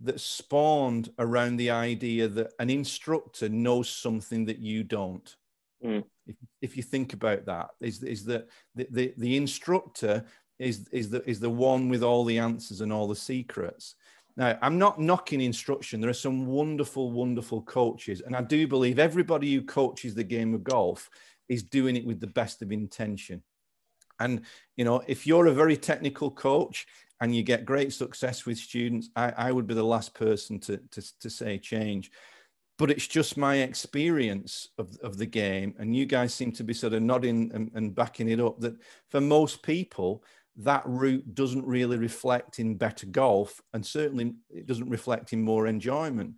[0.00, 5.36] that spawned around the idea that an instructor knows something that you don't.
[5.84, 6.04] Mm.
[6.26, 10.24] If, if you think about that, is, is that the, the, the instructor
[10.58, 13.94] is, is, the, is the one with all the answers and all the secrets.
[14.36, 16.00] Now, I'm not knocking instruction.
[16.00, 18.20] There are some wonderful, wonderful coaches.
[18.20, 21.08] And I do believe everybody who coaches the game of golf
[21.48, 23.42] is doing it with the best of intention.
[24.18, 24.42] And,
[24.76, 26.86] you know, if you're a very technical coach
[27.20, 30.78] and you get great success with students, I, I would be the last person to,
[30.90, 32.10] to, to say change.
[32.78, 35.74] But it's just my experience of, of the game.
[35.78, 38.76] And you guys seem to be sort of nodding and, and backing it up that
[39.10, 40.22] for most people,
[40.56, 43.62] that route doesn't really reflect in better golf.
[43.72, 46.34] And certainly it doesn't reflect in more enjoyment.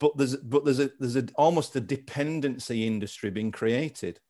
[0.00, 4.20] But there's, but there's, a, there's a, almost a dependency industry being created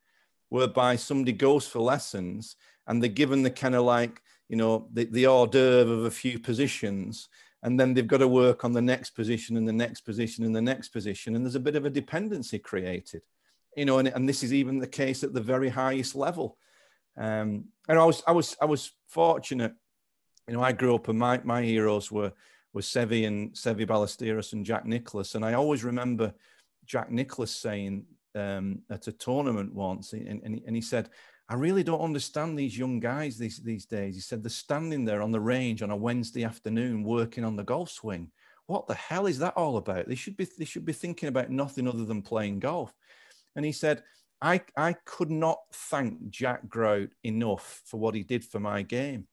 [0.49, 5.05] whereby somebody goes for lessons and they're given the kind of like you know, the,
[5.05, 7.29] the hors d'oeuvre of a few positions.
[7.63, 10.55] And then they've got to work on the next position and the next position and
[10.55, 11.35] the next position.
[11.35, 13.23] And there's a bit of a dependency created,
[13.77, 16.57] you know, and, and this is even the case at the very highest level.
[17.17, 19.75] Um, and I was, I was, I was fortunate,
[20.47, 22.33] you know, I grew up and my, my heroes were,
[22.73, 26.33] were Seve and Seve Ballesteros and Jack Nicklaus And I always remember
[26.87, 28.05] Jack Nicklaus saying
[28.37, 31.11] um, at a tournament once, and, and, and he said,
[31.49, 34.15] I really don't understand these young guys these, these days.
[34.15, 37.65] He said they're standing there on the range on a Wednesday afternoon working on the
[37.65, 38.31] golf swing.
[38.67, 40.09] What the hell is that all about?
[40.09, 42.93] They should be they should be thinking about nothing other than playing golf.
[43.57, 44.03] And he said,
[44.41, 49.27] I, I could not thank Jack Grout enough for what he did for my game.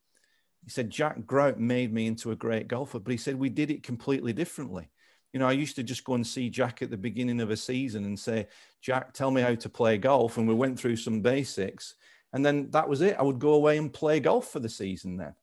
[0.63, 3.69] He said, Jack Grout made me into a great golfer, but he said we did
[3.69, 4.89] it completely differently.
[5.31, 7.57] You know, I used to just go and see Jack at the beginning of a
[7.57, 8.47] season and say,
[8.81, 10.37] Jack, tell me how to play golf.
[10.37, 11.95] And we went through some basics.
[12.35, 13.15] And then that was it.
[13.17, 15.33] I would go away and play golf for the season then.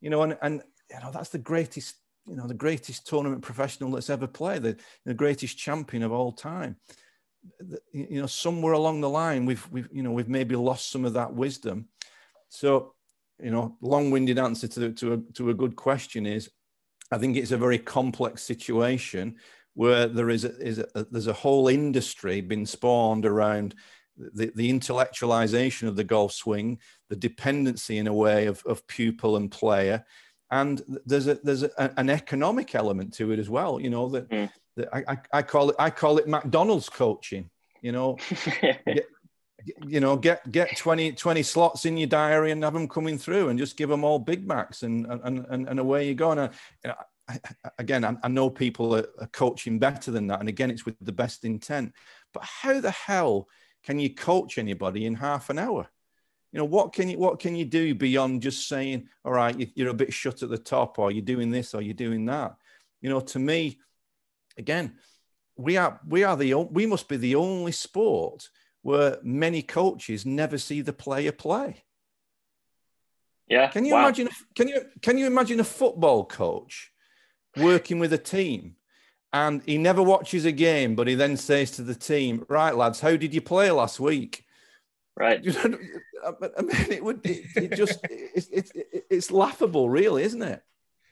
[0.00, 0.60] You know, and, and
[0.90, 1.94] you know, that's the greatest,
[2.26, 6.32] you know, the greatest tournament professional that's ever played, the, the greatest champion of all
[6.32, 6.78] time.
[7.92, 11.12] You know, somewhere along the line, we've, we've, you know, we've maybe lost some of
[11.12, 11.86] that wisdom.
[12.48, 12.94] So,
[13.40, 16.50] you know, long-winded answer to, to, a, to a good question is
[17.12, 19.36] I think it's a very complex situation
[19.74, 23.76] where there is a, is a, there's a whole industry been spawned around
[24.16, 29.36] the, the intellectualization of the golf swing, the dependency in a way of, of pupil
[29.36, 30.04] and player,
[30.50, 33.80] and there's a there's a, an economic element to it as well.
[33.80, 34.50] You know that, mm.
[34.76, 37.50] that I, I call it I call it McDonald's coaching.
[37.82, 38.18] You know,
[38.62, 39.06] get,
[39.86, 43.48] you know get get 20, 20 slots in your diary and have them coming through
[43.48, 46.40] and just give them all big macs and and and, and away you go and
[46.40, 46.50] I,
[47.28, 47.38] I,
[47.78, 50.96] again I, I, know people are, are, coaching better than that and again it's with
[51.00, 51.92] the best intent
[52.32, 53.48] but how the hell
[53.86, 55.88] can you coach anybody in half an hour
[56.52, 59.90] you know what can you what can you do beyond just saying all right you're
[59.90, 62.54] a bit shut at the top or you're doing this or you're doing that
[63.00, 63.78] you know to me
[64.58, 64.94] again
[65.56, 68.48] we are we are the we must be the only sport
[68.86, 71.82] where many coaches never see the player play.
[73.48, 73.66] Yeah.
[73.66, 74.04] Can you wow.
[74.04, 74.28] imagine?
[74.54, 76.92] Can you can you imagine a football coach
[77.56, 78.76] working with a team,
[79.36, 83.00] and he never watches a game, but he then says to the team, "Right, lads,
[83.00, 84.44] how did you play last week?"
[85.16, 85.42] Right.
[85.42, 85.78] You know,
[86.24, 87.24] I mean, it would.
[87.24, 88.00] It, it just.
[88.10, 88.72] It's, it's
[89.10, 90.62] it's laughable, really, isn't it?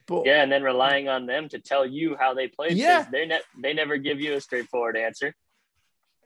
[0.06, 2.76] But yeah, and then relying on them to tell you how they played.
[2.76, 3.06] Yeah.
[3.10, 5.34] They ne- they never give you a straightforward answer.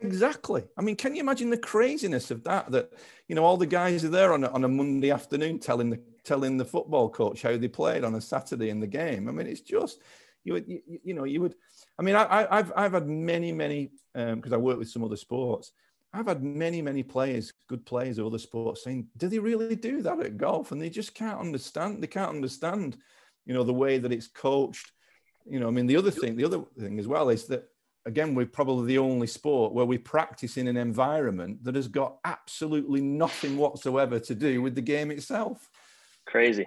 [0.00, 0.64] Exactly.
[0.76, 2.70] I mean, can you imagine the craziness of that?
[2.70, 2.92] That
[3.28, 6.00] you know, all the guys are there on a, on a Monday afternoon telling the
[6.24, 9.28] telling the football coach how they played on a Saturday in the game.
[9.28, 10.00] I mean, it's just
[10.44, 11.54] you would you, you know you would.
[11.98, 15.16] I mean, I, have I've had many many because um, I work with some other
[15.16, 15.72] sports.
[16.12, 20.02] I've had many many players, good players of other sports, saying, "Do they really do
[20.02, 22.02] that at golf?" And they just can't understand.
[22.02, 22.96] They can't understand,
[23.46, 24.92] you know, the way that it's coached.
[25.44, 27.68] You know, I mean, the other thing, the other thing as well is that
[28.06, 32.16] again, we're probably the only sport where we practice in an environment that has got
[32.24, 35.68] absolutely nothing whatsoever to do with the game itself.
[36.26, 36.66] Crazy.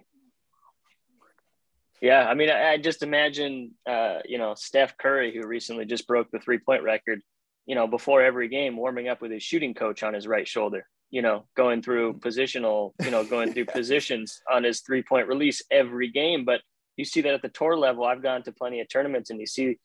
[2.02, 6.08] Yeah, I mean, I, I just imagine, uh, you know, Steph Curry, who recently just
[6.08, 7.22] broke the three point record,
[7.68, 10.88] you know, before every game, warming up with his shooting coach on his right shoulder,
[11.12, 15.62] you know, going through positional, you know, going through positions on his three point release
[15.70, 16.44] every game.
[16.44, 16.62] But
[16.98, 18.04] you see that at the tour level.
[18.04, 19.78] I've gone to plenty of tournaments and you see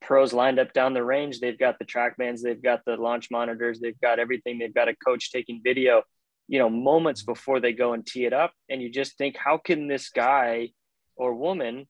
[0.00, 1.40] pros lined up down the range.
[1.40, 4.60] They've got the TrackMans, they've got the launch monitors, they've got everything.
[4.60, 6.04] They've got a coach taking video,
[6.46, 8.52] you know, moments before they go and tee it up.
[8.68, 10.68] And you just think, how can this guy
[11.16, 11.86] or woman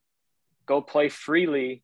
[0.66, 1.83] go play freely,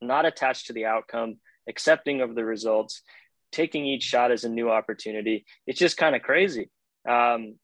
[0.00, 1.36] not attached to the outcome,
[1.68, 3.02] accepting of the results,
[3.50, 5.44] taking each shot as a new opportunity?
[5.66, 6.70] It's just kind of crazy.
[7.08, 7.56] Um,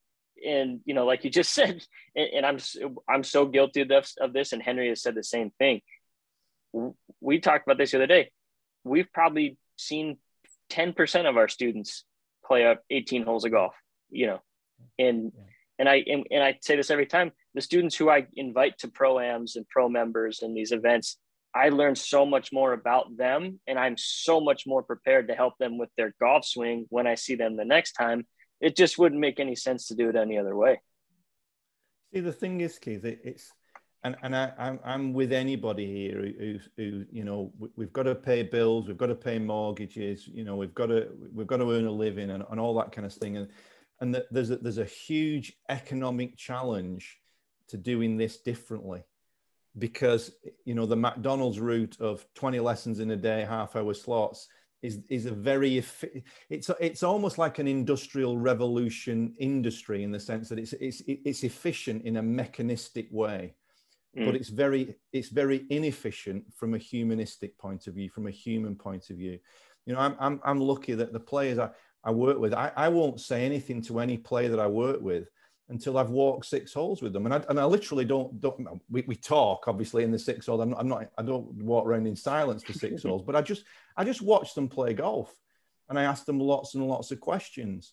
[0.45, 1.85] and you know, like you just said,
[2.15, 2.59] and, and I'm
[3.09, 5.81] I'm so guilty of this, of this, and Henry has said the same thing.
[7.21, 8.31] We talked about this the other day.
[8.85, 10.19] We've probably seen
[10.71, 12.05] 10% of our students
[12.45, 13.75] play up 18 holes of golf,
[14.11, 14.41] you know,
[14.99, 15.33] and
[15.79, 17.33] and I and, and I say this every time.
[17.59, 21.17] The students who I invite to proams and pro members and these events,
[21.53, 25.55] I learn so much more about them, and I'm so much more prepared to help
[25.59, 28.29] them with their golf swing when I see them the next time
[28.61, 30.81] it just wouldn't make any sense to do it any other way.
[32.15, 33.51] See, the thing is, Keith, it's
[34.05, 38.05] and and I, I'm I'm with anybody here who, who, who you know we've got
[38.05, 41.57] to pay bills, we've got to pay mortgages, you know we've got to we've got
[41.57, 43.49] to earn a living and, and all that kind of thing, and
[44.01, 47.18] and that there's a, there's a huge economic challenge
[47.69, 49.03] to doing this differently
[49.77, 50.33] because
[50.65, 54.49] you know the McDonald's route of 20 lessons in a day, half hour slots
[54.83, 55.83] is is a very
[56.51, 61.43] it's it's almost like an industrial revolution industry in the sense that it's it's it's
[61.43, 63.55] efficient in a mechanistic way
[64.17, 64.25] mm.
[64.25, 68.77] but it's very it's very inefficient from a humanistic point of view from a human
[68.77, 69.39] point of view
[69.85, 71.71] you know i'm i'm, I'm lucky that the players i
[72.05, 75.29] i work with I, I won't say anything to any player that i work with
[75.71, 77.27] until I've walked six holes with them.
[77.27, 80.61] And I, and I literally don't, don't we, we talk obviously in the six holes.
[80.61, 83.43] I'm not, I'm not, I don't walk around in silence for six holes, but I
[83.43, 83.65] just,
[83.97, 85.35] I just watch them play golf
[85.89, 87.93] and I ask them lots and lots of questions,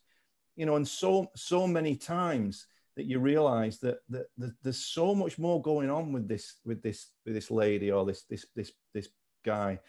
[0.56, 5.14] you know, and so, so many times that you realize that, that, that there's so
[5.14, 8.72] much more going on with this, with this, with this lady or this, this, this,
[8.94, 9.10] this
[9.44, 9.80] guy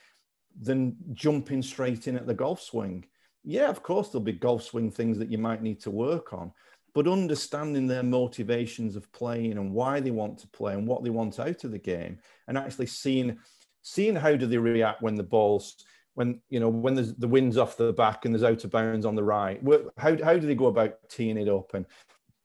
[0.60, 3.04] than jumping straight in at the golf swing.
[3.44, 6.52] Yeah, of course, there'll be golf swing things that you might need to work on
[6.96, 11.10] but understanding their motivations of playing and why they want to play and what they
[11.10, 12.18] want out of the game
[12.48, 13.36] and actually seeing
[13.82, 15.84] seeing how do they react when the balls
[16.14, 19.04] when you know when there's the wind's off the back and there's out of bounds
[19.04, 19.60] on the right.
[19.98, 21.74] How, how do they go about teeing it up?
[21.74, 21.84] And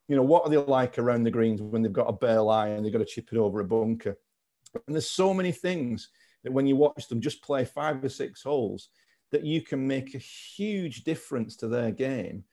[0.09, 2.67] you know what are they like around the greens when they've got a bare lie
[2.67, 4.17] and they've got to chip it over a bunker?
[4.85, 6.09] And there's so many things
[6.43, 8.89] that when you watch them just play five or six holes
[9.31, 12.43] that you can make a huge difference to their game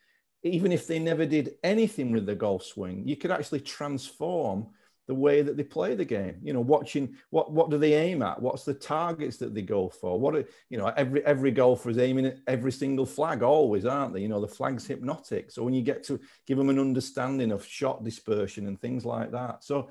[0.42, 4.68] even if they never did anything with the golf swing, you could actually transform
[5.08, 6.36] the way that they play the game.
[6.42, 8.40] You know, watching what what do they aim at?
[8.40, 10.20] What's the targets that they go for?
[10.20, 14.12] What are, you know, every every golfer is aiming at every single flag, always, aren't
[14.12, 14.20] they?
[14.20, 15.50] You know, the flag's hypnotic.
[15.50, 19.32] So when you get to give them an understanding of shot dispersion and things like
[19.32, 19.90] that, so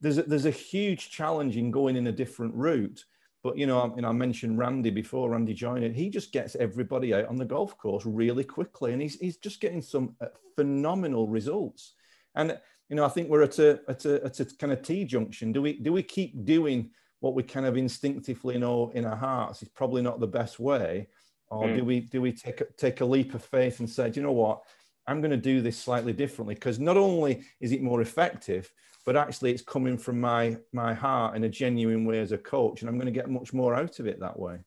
[0.00, 3.04] there's a, there's a huge challenge in going in a different route
[3.44, 5.30] but you know, you know, I mentioned Randy before.
[5.30, 5.90] Randy Joyner.
[5.90, 9.60] He just gets everybody out on the golf course really quickly, and he's he's just
[9.60, 11.92] getting some uh, phenomenal results.
[12.34, 15.04] And you know, I think we're at a at a at a kind of T
[15.04, 15.52] junction.
[15.52, 16.90] Do we do we keep doing
[17.20, 21.08] what we kind of instinctively know in our hearts is probably not the best way,
[21.48, 21.76] or mm.
[21.76, 24.32] do we do we take take a leap of faith and say, do you know
[24.32, 24.62] what,
[25.06, 28.70] I'm going to do this slightly differently because not only is it more effective,
[29.04, 32.80] but actually it's coming from my my heart in a genuine way as a coach
[32.80, 34.58] and i'm going to get much more out of it that way.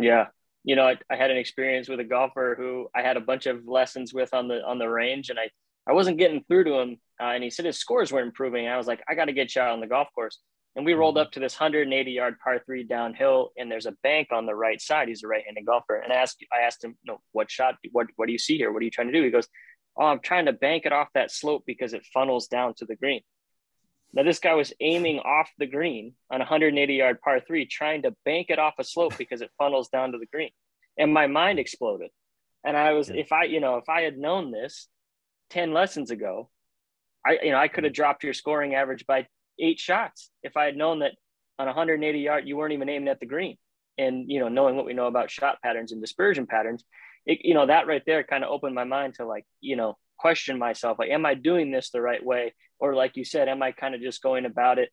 [0.00, 0.26] Yeah.
[0.64, 3.46] You know I, I, had an experience with a golfer who i had a bunch
[3.46, 5.48] of lessons with on the on the range and i
[5.86, 8.76] i wasn't getting through to him uh, and he said his scores were improving i
[8.76, 10.40] was like i got to get you out on the golf course
[10.76, 11.22] and we rolled mm-hmm.
[11.22, 14.80] up to this 180 yard par three downhill and there's a bank on the right
[14.80, 18.06] side he's a right-handed golfer and i asked i asked him know what shot what
[18.16, 19.48] what do you see here what are you trying to do he goes
[19.98, 22.96] oh, I'm trying to bank it off that slope because it funnels down to the
[22.96, 23.20] green.
[24.14, 28.14] Now, this guy was aiming off the green on 180 yard par three, trying to
[28.24, 30.50] bank it off a slope because it funnels down to the green.
[30.96, 32.10] And my mind exploded.
[32.64, 34.88] And I was, if I, you know, if I had known this
[35.50, 36.50] 10 lessons ago,
[37.26, 39.26] I, you know, I could have dropped your scoring average by
[39.58, 41.12] eight shots if I had known that
[41.58, 43.56] on 180 yard, you weren't even aiming at the green.
[43.96, 46.84] And, you know, knowing what we know about shot patterns and dispersion patterns,
[47.26, 49.96] it, you know, that right there kind of opened my mind to like, you know,
[50.18, 52.54] question myself, like, am I doing this the right way?
[52.78, 54.90] Or like you said, am I kind of just going about it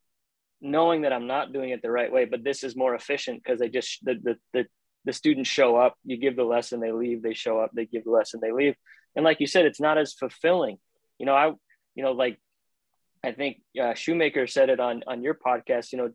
[0.61, 3.59] knowing that I'm not doing it the right way, but this is more efficient because
[3.59, 4.66] they just, the, the, the,
[5.03, 8.05] the students show up, you give the lesson, they leave, they show up, they give
[8.05, 8.76] the lesson, they leave.
[9.16, 10.78] And like you said, it's not as fulfilling.
[11.20, 11.51] You know, I,
[11.93, 12.39] you know, like
[13.26, 15.91] I think uh, Shoemaker said it on on your podcast.
[15.91, 16.09] You know,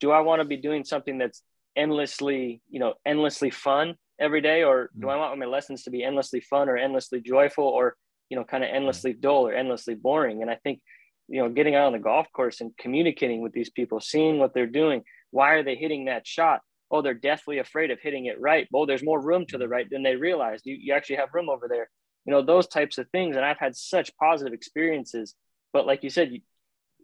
[0.00, 1.42] do I want to be doing something that's
[1.76, 5.12] endlessly, you know, endlessly fun every day or do mm.
[5.12, 7.94] i want my lessons to be endlessly fun or endlessly joyful or
[8.30, 10.80] you know kind of endlessly dull or endlessly boring and i think
[11.28, 14.54] you know, getting out on the golf course and communicating with these people, seeing what
[14.54, 15.02] they're doing.
[15.30, 16.60] Why are they hitting that shot?
[16.90, 18.66] Oh, they're deathly afraid of hitting it right.
[18.74, 20.64] Oh, there's more room to the right than they realized.
[20.64, 21.90] You, you actually have room over there.
[22.24, 23.36] You know, those types of things.
[23.36, 25.34] And I've had such positive experiences.
[25.72, 26.40] But like you said, you,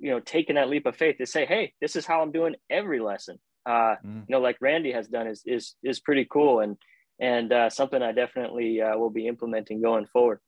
[0.01, 2.57] you know, taking that leap of faith to say, hey, this is how I'm doing
[2.69, 3.39] every lesson.
[3.67, 4.25] Uh, mm.
[4.27, 6.77] You know, like Randy has done is is is pretty cool and
[7.21, 10.41] and uh, something I definitely uh, will be implementing going forward.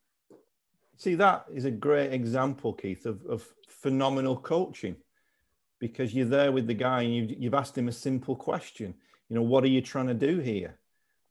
[0.96, 4.96] See, that is a great example, Keith, of, of phenomenal coaching
[5.78, 8.94] because you're there with the guy and you've, you've asked him a simple question.
[9.28, 10.78] You know, what are you trying to do here?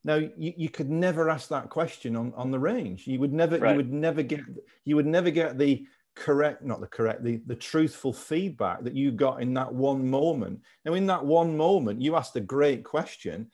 [0.03, 3.07] Now, you, you could never ask that question on, on the range.
[3.07, 3.71] You would never, right.
[3.71, 4.41] you would never get,
[4.83, 5.85] you would never get the
[6.15, 10.61] correct, not the correct, the, the truthful feedback that you got in that one moment.
[10.85, 13.51] Now, in that one moment, you asked a great question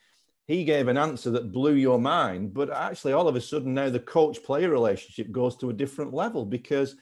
[0.48, 2.54] he gave an answer that blew your mind.
[2.54, 6.14] But actually, all of a sudden, now the coach player relationship goes to a different
[6.14, 6.96] level because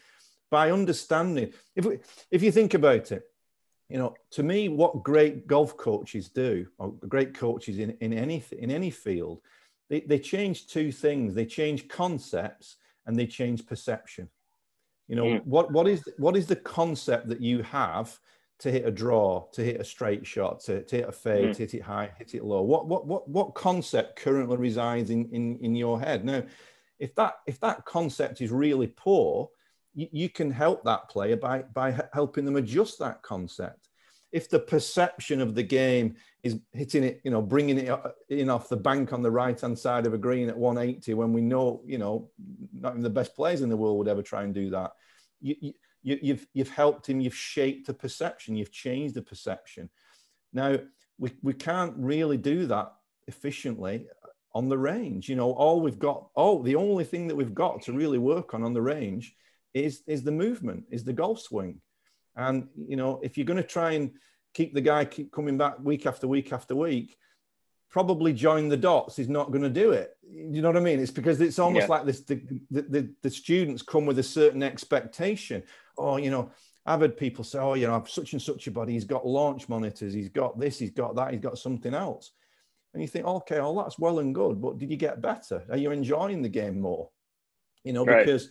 [0.51, 1.99] by understanding, if, we,
[2.31, 3.23] if you think about it,
[3.89, 8.43] you know, to me, what great golf coaches do, or great coaches in, in, any,
[8.51, 9.41] in any field,
[9.89, 12.75] they, they change two things they change concepts
[13.07, 14.29] and they change perception.
[15.09, 15.45] You know, mm.
[15.45, 18.17] what, what, is, what is the concept that you have
[18.59, 21.53] to hit a draw, to hit a straight shot, to, to hit a fade, mm.
[21.53, 22.61] to hit it high, hit it low?
[22.61, 26.23] What what what what concept currently resides in, in in your head?
[26.23, 26.43] Now,
[26.99, 29.49] if that if that concept is really poor,
[29.95, 33.88] you, you can help that player by by helping them adjust that concept.
[34.31, 38.49] If the perception of the game is hitting it, you know, bringing it uh, in
[38.49, 41.41] off the bank on the right hand side of a green at 180, when we
[41.41, 42.29] know, you know,
[42.73, 44.91] not even the best players in the world would ever try and do that.
[45.41, 45.55] You,
[46.01, 49.89] you, you've, you've helped him, you've shaped the perception, you've changed the perception.
[50.53, 50.77] Now,
[51.17, 52.93] we, we can't really do that
[53.27, 54.07] efficiently
[54.53, 55.29] on the range.
[55.29, 58.53] You know, all we've got, oh, the only thing that we've got to really work
[58.53, 59.35] on on the range
[59.73, 61.81] is, is the movement, is the golf swing.
[62.39, 64.11] And, you know, if you're going to try and
[64.53, 67.17] keep the guy keep coming back week after week after week,
[67.89, 70.15] probably join the dots is not going to do it.
[70.23, 70.99] You know what I mean?
[70.99, 71.95] It's because it's almost yeah.
[71.95, 75.63] like this the, the, the, students come with a certain expectation.
[75.97, 76.51] Oh, you know,
[76.85, 79.27] I've had people say, oh, you know, I've such and such a body, he's got
[79.27, 82.31] launch monitors, he's got this, he's got that, he's got something else.
[82.93, 85.63] And you think, okay, well, that's well and good, but did you get better?
[85.69, 87.09] Are you enjoying the game more?
[87.83, 88.25] You know, right.
[88.25, 88.49] because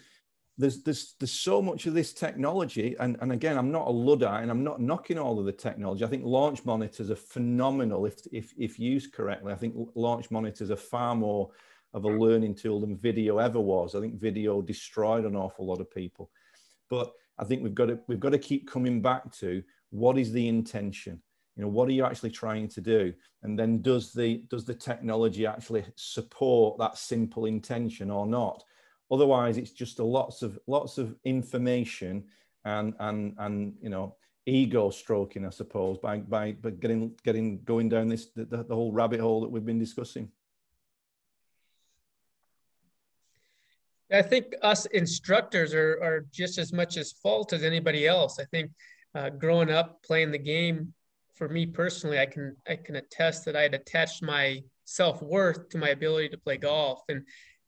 [0.59, 4.43] there's there's there's so much of this technology, and, and again, I'm not a luddite,
[4.43, 6.05] and I'm not knocking all of the technology.
[6.05, 9.53] I think launch monitors are phenomenal if if if used correctly.
[9.53, 11.51] I think launch monitors are far more
[11.95, 13.95] of a learning tool than video ever was.
[13.95, 16.31] I think video destroyed an awful lot of people,
[16.91, 20.33] but I think we've got to we've got to keep coming back to what is
[20.33, 21.23] the intention.
[21.57, 23.15] You know, what are you actually trying to do?
[23.45, 28.65] And then does the does the technology actually support that simple intention or not?
[29.11, 32.25] Otherwise, it's just a lots of lots of information
[32.65, 37.89] and and and you know ego stroking, I suppose, by by, by getting getting going
[37.89, 40.31] down this the, the whole rabbit hole that we've been discussing.
[44.11, 48.39] I think us instructors are, are just as much as fault as anybody else.
[48.41, 48.71] I think
[49.15, 50.95] uh, growing up playing the game,
[51.35, 55.69] for me personally, I can I can attest that I had attached my self worth
[55.71, 57.23] to my ability to play golf, and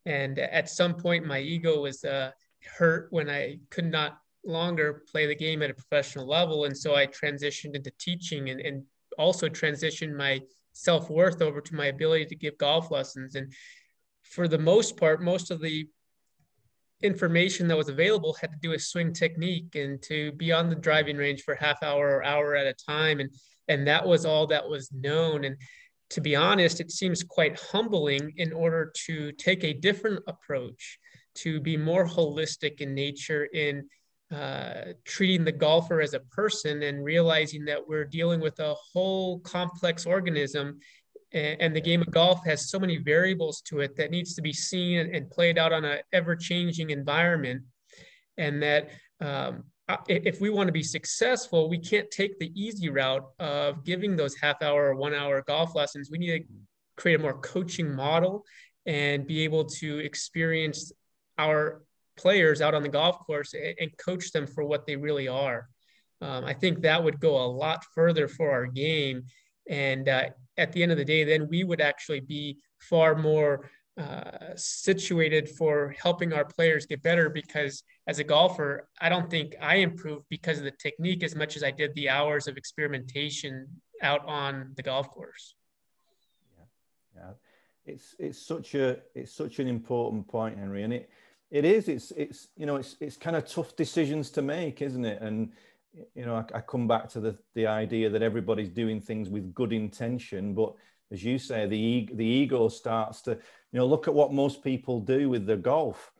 [0.07, 2.31] and at some point, my ego was uh,
[2.77, 6.65] hurt when I could not longer play the game at a professional level.
[6.65, 8.85] And so I transitioned into teaching and, and
[9.19, 10.41] also transitioned my
[10.73, 13.35] self worth over to my ability to give golf lessons.
[13.35, 13.53] And
[14.23, 15.89] for the most part, most of the
[17.03, 20.75] information that was available had to do with swing technique and to be on the
[20.75, 23.21] driving range for half hour or hour at a time.
[23.21, 23.31] And,
[23.69, 25.45] and that was all that was known.
[25.45, 25.57] And
[26.11, 30.99] to be honest, it seems quite humbling in order to take a different approach,
[31.37, 33.89] to be more holistic in nature in
[34.33, 39.41] uh, treating the golfer as a person and realizing that we're dealing with a whole
[39.41, 40.79] complex organism.
[41.33, 44.53] And, the game of golf has so many variables to it that needs to be
[44.53, 47.63] seen and played out on an ever changing environment.
[48.37, 48.91] And that
[49.21, 49.65] um,
[50.09, 54.35] if we want to be successful, we can't take the easy route of giving those
[54.37, 56.11] half hour or one hour golf lessons.
[56.11, 56.45] We need to
[56.97, 58.45] create a more coaching model
[58.87, 60.93] and be able to experience
[61.39, 61.83] our
[62.17, 65.69] players out on the golf course and, coach them for what they really are.
[66.21, 69.25] Um, I think that would go a lot further for our game.
[69.69, 73.71] And uh, at the end of the day, then we would actually be far more
[73.99, 79.57] uh, situated for helping our players get better because as a golfer, I don't think
[79.61, 83.67] I improved because of the technique as much as I did the hours of experimentation
[84.03, 85.55] out on the golf course.
[86.57, 86.65] Yeah,
[87.17, 87.33] yeah,
[87.93, 91.11] it's it's such a it's such an important point, Henry, and it
[91.51, 91.89] It is.
[91.89, 95.21] It's it's you know it's it's kind of tough decisions to make, isn't it?
[95.21, 95.51] And
[96.15, 99.53] you know I, I come back to the the idea that everybody's doing things with
[99.53, 100.75] good intention, but
[101.13, 105.01] as you say, the the ego starts to you know look at what most people
[105.01, 106.13] do with their golf.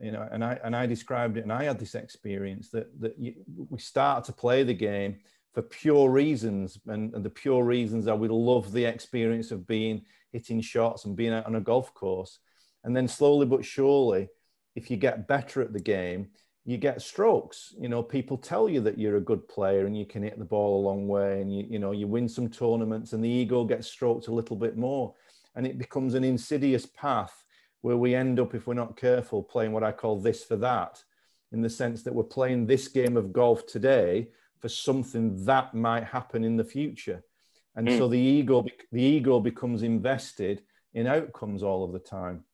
[0.00, 3.18] You know, and I and I described it, and I had this experience that that
[3.18, 3.34] you,
[3.68, 5.18] we start to play the game
[5.54, 10.02] for pure reasons, and, and the pure reasons are we love the experience of being
[10.32, 12.38] hitting shots and being out on a golf course,
[12.84, 14.28] and then slowly but surely
[14.78, 16.28] if you get better at the game,
[16.68, 17.74] you get strokes.
[17.80, 20.44] You know, people tell you that you're a good player and you can hit the
[20.44, 23.64] ball a long way, and you you know you win some tournaments, and the ego
[23.64, 25.14] gets stroked a little bit more,
[25.56, 27.42] and it becomes an insidious path
[27.80, 31.02] where we end up, if we're not careful, playing what I call this for that,
[31.52, 34.28] in the sense that we're playing this game of golf today
[34.60, 37.22] for something that might happen in the future,
[37.76, 37.96] and mm.
[37.96, 40.60] so the ego the ego becomes invested
[40.92, 42.44] in outcomes all of the time,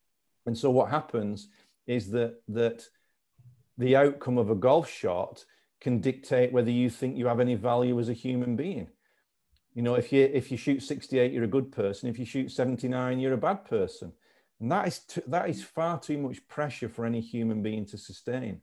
[0.46, 1.48] and so what happens
[1.88, 2.88] is that that
[3.78, 5.44] the outcome of a golf shot
[5.80, 8.88] can dictate whether you think you have any value as a human being.
[9.74, 12.08] You know, if you if you shoot 68, you're a good person.
[12.08, 14.12] If you shoot 79, you're a bad person.
[14.60, 17.98] And that is t- that is far too much pressure for any human being to
[17.98, 18.60] sustain.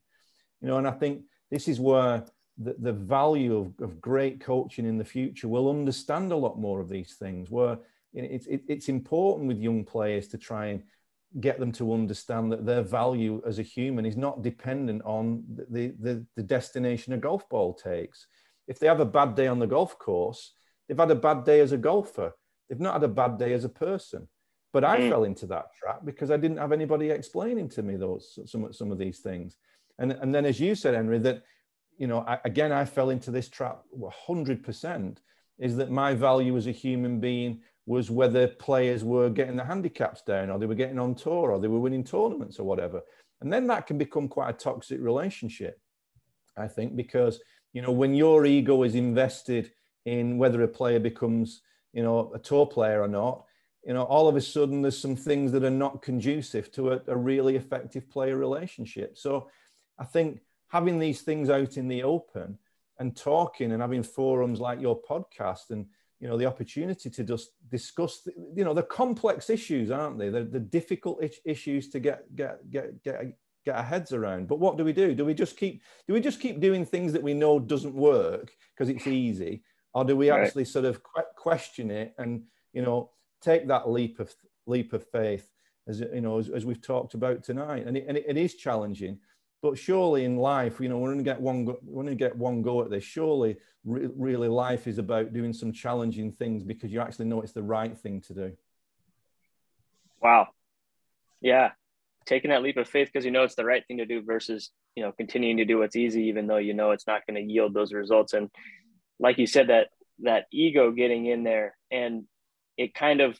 [0.62, 2.26] You know, and I think this is where
[2.57, 6.80] the, the value of, of great coaching in the future will understand a lot more
[6.80, 7.51] of these things.
[7.51, 7.78] Where
[8.14, 10.84] it's it, it's important with young players to try and
[11.39, 15.93] get them to understand that their value as a human is not dependent on the,
[15.99, 18.27] the, the, destination a golf ball takes.
[18.67, 20.53] If they have a bad day on the golf course,
[20.88, 22.34] they've had a bad day as a golfer.
[22.69, 24.27] They've not had a bad day as a person.
[24.73, 25.09] But I mm.
[25.09, 28.91] fell into that trap because I didn't have anybody explaining to me those some, some
[28.91, 29.57] of these things.
[29.99, 31.43] And, and then, as you said, Henry, that
[31.97, 35.17] you know, I, again, I fell into this trap 100%
[35.59, 37.61] is that my value as a human being
[37.91, 41.59] was whether players were getting the handicaps down or they were getting on tour or
[41.59, 43.01] they were winning tournaments or whatever.
[43.41, 45.77] And then that can become quite a toxic relationship,
[46.55, 47.41] I think, because,
[47.73, 49.73] you know, when your ego is invested
[50.05, 53.43] in whether a player becomes, you know, a tour player or not,
[53.85, 57.01] you know, all of a sudden there's some things that are not conducive to a,
[57.07, 59.17] a really effective player relationship.
[59.17, 59.49] So
[59.99, 60.39] I think
[60.69, 62.57] having these things out in the open
[62.99, 65.87] and talking and having forums like your podcast and,
[66.22, 70.30] you know the opportunity to just discuss you know the complex issues aren't they?
[70.30, 74.47] The, the difficult issues to get get get get get our heads around.
[74.47, 75.15] But what do we do?
[75.15, 78.51] Do we just keep do we just keep doing things that we know doesn't work
[78.74, 79.63] because it's easy?
[79.93, 80.45] Or do we right.
[80.45, 81.01] actually sort of
[81.36, 83.09] question it and you know
[83.41, 84.34] take that leap of
[84.67, 85.49] leap of faith
[85.88, 87.88] as you know as, as we've talked about tonight?
[87.88, 89.17] And it, and it, it is challenging
[89.62, 92.24] but surely in life, you know, we're going to get one, go, we're going to
[92.24, 93.03] get one go at this.
[93.03, 97.53] Surely, re- really, life is about doing some challenging things because you actually know it's
[97.53, 98.51] the right thing to do.
[100.22, 100.47] Wow.
[101.41, 101.72] Yeah,
[102.26, 104.72] taking that leap of faith because you know it's the right thing to do versus
[104.95, 107.51] you know continuing to do what's easy even though you know it's not going to
[107.51, 108.34] yield those results.
[108.34, 108.49] And
[109.20, 109.88] like you said, that
[110.24, 112.26] that ego getting in there and
[112.78, 113.39] it kind of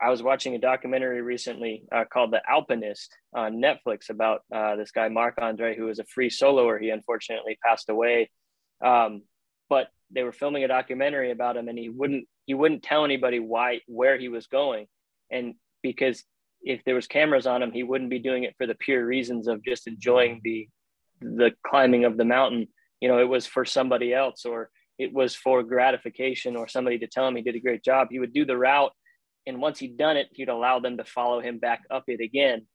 [0.00, 4.90] I was watching a documentary recently uh, called The Alpinist on Netflix about uh, this
[4.90, 6.80] guy, Marc Andre, who was a free soloer.
[6.80, 8.30] He unfortunately passed away.
[8.84, 9.22] Um,
[9.68, 13.38] but they were filming a documentary about him and he wouldn't, he wouldn't tell anybody
[13.38, 14.86] why, where he was going.
[15.30, 16.24] And because
[16.62, 19.48] if there was cameras on him, he wouldn't be doing it for the pure reasons
[19.48, 20.68] of just enjoying the,
[21.20, 22.68] the climbing of the mountain.
[23.00, 27.06] You know, it was for somebody else or it was for gratification or somebody to
[27.06, 28.08] tell him he did a great job.
[28.10, 28.92] He would do the route
[29.46, 32.66] and once he'd done it, he'd allow them to follow him back up it again.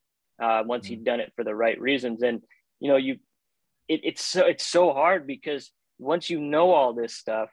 [0.41, 0.95] Uh, once mm-hmm.
[0.95, 2.41] he'd done it for the right reasons, and
[2.79, 3.17] you know, you,
[3.87, 7.49] it, it's so it's so hard because once you know all this stuff,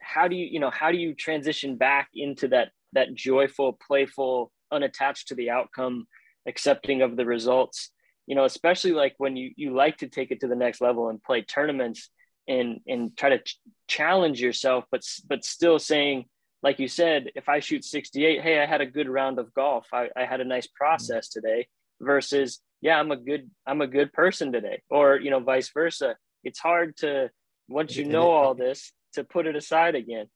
[0.00, 4.50] how do you you know how do you transition back into that that joyful, playful,
[4.72, 6.06] unattached to the outcome,
[6.48, 7.90] accepting of the results?
[8.26, 11.08] You know, especially like when you you like to take it to the next level
[11.08, 12.10] and play tournaments
[12.48, 16.24] and and try to ch- challenge yourself, but but still saying
[16.62, 19.86] like you said, if I shoot 68, hey, I had a good round of golf.
[19.92, 20.84] I, I had a nice mm-hmm.
[20.84, 21.68] process today
[22.00, 24.82] versus, yeah, I'm a good, I'm a good person today.
[24.90, 26.16] Or, you know, vice versa.
[26.44, 27.30] It's hard to,
[27.68, 30.26] once you know all this, to put it aside again.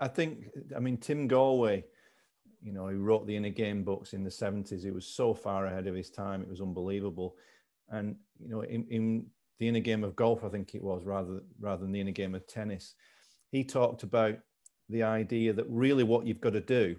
[0.00, 1.84] I think, I mean, Tim Gallwey,
[2.62, 4.82] you know, he wrote the inner game books in the 70s.
[4.82, 6.42] He was so far ahead of his time.
[6.42, 7.36] It was unbelievable.
[7.88, 9.26] And, you know, in, in
[9.58, 12.34] the inner game of golf, I think it was rather, rather than the inner game
[12.34, 12.94] of tennis,
[13.50, 14.36] he talked about
[14.88, 16.96] the idea that really what you've got to do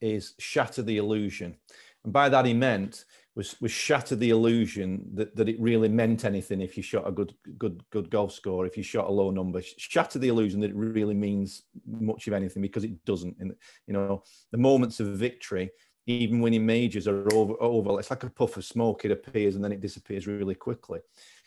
[0.00, 1.56] is shatter the illusion.
[2.04, 6.24] And by that he meant was was shatter the illusion that, that it really meant
[6.24, 9.30] anything if you shot a good good good golf score, if you shot a low
[9.30, 9.60] number.
[9.62, 13.36] Shatter the illusion that it really means much of anything because it doesn't.
[13.40, 13.54] And
[13.86, 14.22] you know,
[14.52, 15.70] the moments of victory
[16.06, 17.98] even winning majors are over, over.
[17.98, 19.04] It's like a puff of smoke.
[19.04, 21.00] It appears and then it disappears really quickly.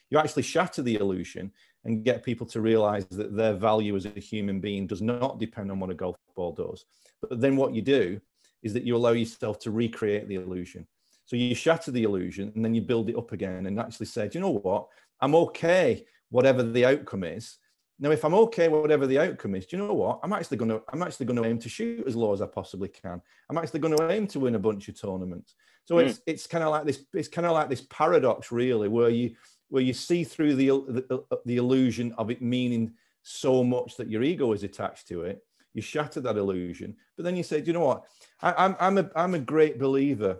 [0.09, 1.51] You actually shatter the illusion
[1.87, 5.71] and get people to realize that their value as a human being does not depend
[5.71, 6.85] on what a golf ball does.
[7.21, 8.19] But then what you do
[8.61, 10.85] is that you allow yourself to recreate the illusion.
[11.25, 14.27] So you shatter the illusion and then you build it up again and actually say,
[14.27, 14.87] do you know what?
[15.21, 17.57] I'm okay, whatever the outcome is.
[17.99, 20.19] Now, if I'm okay, whatever the outcome is, do you know what?
[20.21, 22.45] I'm actually going to I'm actually going to aim to shoot as low as I
[22.45, 23.21] possibly can.
[23.49, 25.55] I'm actually going to aim to win a bunch of tournaments.
[25.85, 26.05] So mm.
[26.05, 29.35] it's it's kind of like this it's kind of like this paradox, really, where you
[29.69, 32.93] where you see through the, uh, the uh, the illusion of it meaning
[33.23, 35.43] so much that your ego is attached to it.
[35.73, 38.05] You shatter that illusion, but then you say, do you know what?
[38.41, 40.39] I, I'm I'm a I'm a great believer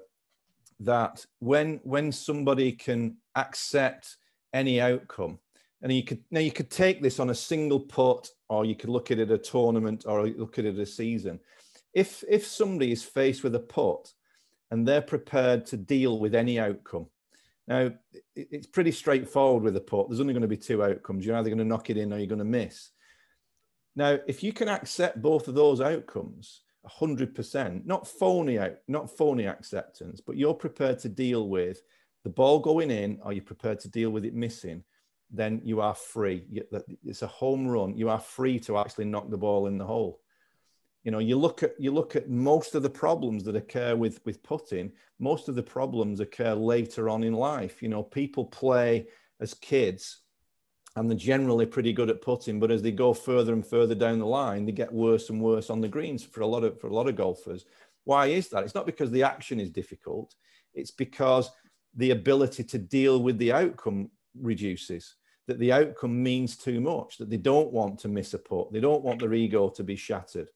[0.79, 4.17] that when when somebody can accept
[4.53, 5.39] any outcome
[5.81, 8.89] and you could now you could take this on a single putt, or you could
[8.89, 11.39] look at it a tournament, or look at it a season.
[11.93, 14.11] If if somebody is faced with a putt
[14.71, 17.07] and they're prepared to deal with any outcome,
[17.67, 17.91] now
[18.35, 20.09] it's pretty straightforward with a putt.
[20.09, 21.25] There's only going to be two outcomes.
[21.25, 22.91] You're either going to knock it in or you're going to miss.
[23.95, 26.61] Now, if you can accept both of those outcomes,
[26.99, 31.81] 100%, not phony out, not phony acceptance, but you're prepared to deal with
[32.23, 34.83] the ball going in, or you're prepared to deal with it missing
[35.29, 36.45] then you are free.
[37.03, 37.97] It's a home run.
[37.97, 40.21] You are free to actually knock the ball in the hole.
[41.03, 44.19] You know, you look at you look at most of the problems that occur with
[44.25, 44.91] with putting.
[45.19, 47.81] Most of the problems occur later on in life.
[47.81, 49.07] You know, people play
[49.39, 50.21] as kids,
[50.95, 54.19] and they're generally pretty good at putting, but as they go further and further down
[54.19, 56.87] the line, they get worse and worse on the greens for a lot of for
[56.87, 57.65] a lot of golfers.
[58.03, 58.63] Why is that?
[58.63, 60.33] It's not because the action is difficult.
[60.73, 61.51] It's because
[61.95, 65.15] the ability to deal with the outcome reduces,
[65.47, 68.79] that the outcome means too much, that they don't want to miss a putt, they
[68.79, 70.49] don't want their ego to be shattered.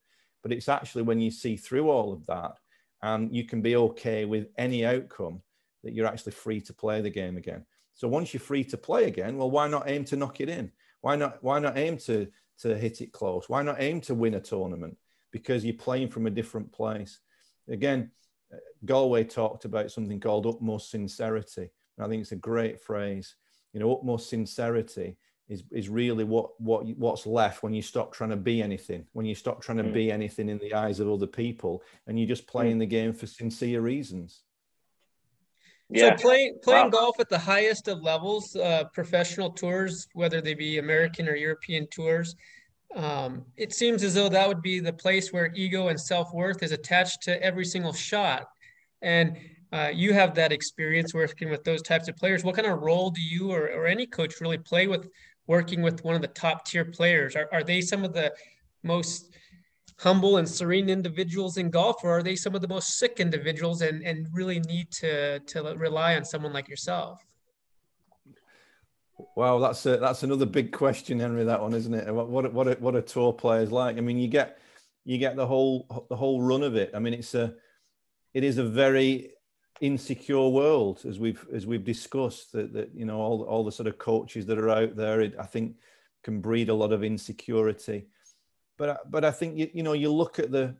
[0.43, 2.53] But it's actually when you see through all of that
[3.01, 5.41] and you can be okay with any outcome
[5.83, 7.65] that you're actually free to play the game again.
[7.93, 10.71] So once you're free to play again, well, why not aim to knock it in?
[11.01, 11.43] Why not?
[11.43, 12.27] Why not aim to
[12.59, 13.49] to hit it close?
[13.49, 14.97] Why not aim to win a tournament?
[15.31, 17.19] Because you're playing from a different place.
[17.69, 18.11] Again,
[18.53, 21.69] uh, Gallwey talked about something called utmost sincerity.
[21.97, 23.35] And I think it's a great phrase
[23.73, 25.17] you know utmost sincerity
[25.51, 29.25] is is really what what what's left when you stop trying to be anything when
[29.25, 29.93] you stop trying to mm.
[29.93, 32.79] be anything in the eyes of other people and you're just playing mm.
[32.79, 34.43] the game for sincere reasons
[35.93, 36.15] yeah.
[36.15, 36.99] So playing playing wow.
[36.99, 41.85] golf at the highest of levels, uh, professional tours, whether they be American or European
[41.87, 42.33] tours,
[42.95, 46.63] um, it seems as though that would be the place where ego and self worth
[46.63, 48.45] is attached to every single shot.
[49.01, 49.37] And
[49.73, 52.43] uh, you have that experience working with those types of players.
[52.43, 55.09] What kind of role do you or, or any coach really play with
[55.47, 57.35] working with one of the top tier players?
[57.35, 58.33] Are, are they some of the
[58.83, 59.35] most
[59.99, 63.81] humble and serene individuals in golf, or are they some of the most sick individuals
[63.81, 67.23] and, and really need to, to rely on someone like yourself?
[69.35, 71.43] Wow, that's a, that's another big question, Henry.
[71.43, 72.13] That one, isn't it?
[72.13, 73.97] What what what a, what a tour player's like.
[73.97, 74.59] I mean, you get
[75.05, 76.91] you get the whole the whole run of it.
[76.95, 77.53] I mean, it's a
[78.33, 79.31] it is a very
[79.79, 83.87] insecure world as we've as we've discussed that, that you know all, all the sort
[83.87, 85.75] of coaches that are out there it, i think
[86.23, 88.05] can breed a lot of insecurity.
[88.77, 90.75] But but i think you, you know you look at the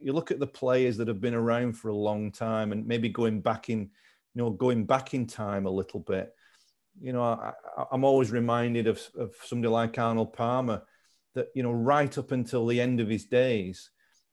[0.00, 3.08] you look at the players that have been around for a long time and maybe
[3.08, 3.88] going back in you
[4.34, 6.34] know going back in time a little bit
[7.00, 7.52] you know I,
[7.90, 10.82] i'm always reminded of, of somebody like arnold palmer
[11.34, 13.90] that you know right up until the end of his days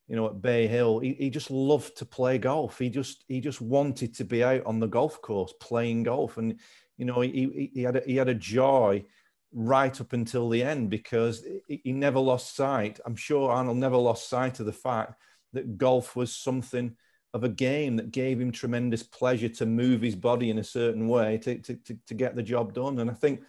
[0.09, 2.79] you know, at Bay Hill, he, he just loved to play golf.
[2.79, 6.59] He just he just wanted to be out on the golf course playing golf, and
[6.97, 9.05] you know, he he had a, he had a joy
[9.53, 12.99] right up until the end because he never lost sight.
[13.05, 15.13] I'm sure Arnold never lost sight of the fact
[15.53, 16.95] that golf was something
[17.33, 21.07] of a game that gave him tremendous pleasure to move his body in a certain
[21.07, 22.99] way to, to, to, to get the job done.
[22.99, 23.41] And I think,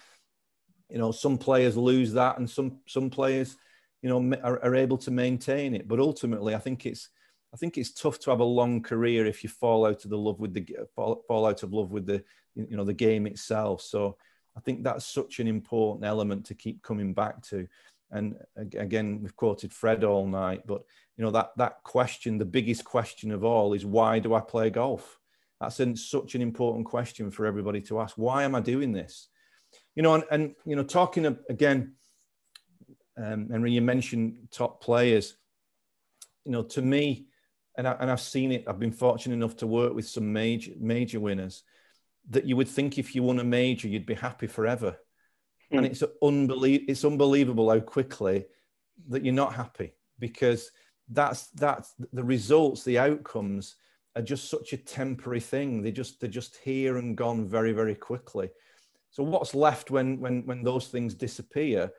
[0.90, 3.56] you know, some players lose that and some some players
[4.02, 5.88] you know are, are able to maintain it.
[5.88, 7.08] But ultimately, I think it's
[7.52, 10.18] I think it's tough to have a long career if you fall out of the
[10.18, 12.22] love with the fall, fall out of love with the
[12.54, 13.82] you know the game itself.
[13.82, 14.16] So
[14.56, 17.66] I think that's such an important element to keep coming back to.
[18.12, 20.82] And again, we've quoted Fred all night, but
[21.16, 24.70] you know that that question, the biggest question of all, is why do I play
[24.70, 25.18] golf?
[25.60, 28.16] That's an, such an important question for everybody to ask.
[28.16, 29.28] Why am I doing this?
[29.94, 31.94] You know, and, and you know, talking again
[33.20, 35.36] um, and when you mentioned top players,
[36.44, 37.26] you know, to me,
[37.76, 40.72] and, I, and I've seen it, I've been fortunate enough to work with some major,
[40.78, 41.62] major winners
[42.30, 44.96] that you would think if you won a major, you'd be happy forever.
[45.72, 45.78] Mm.
[45.78, 48.46] And it's, unbelie- it's unbelievable how quickly
[49.08, 50.70] that you're not happy because
[51.08, 53.76] that's, that's the results, the outcomes
[54.16, 55.82] are just such a temporary thing.
[55.82, 58.50] They just they're just here and gone very very quickly.
[59.10, 61.90] So what's left when when when those things disappear?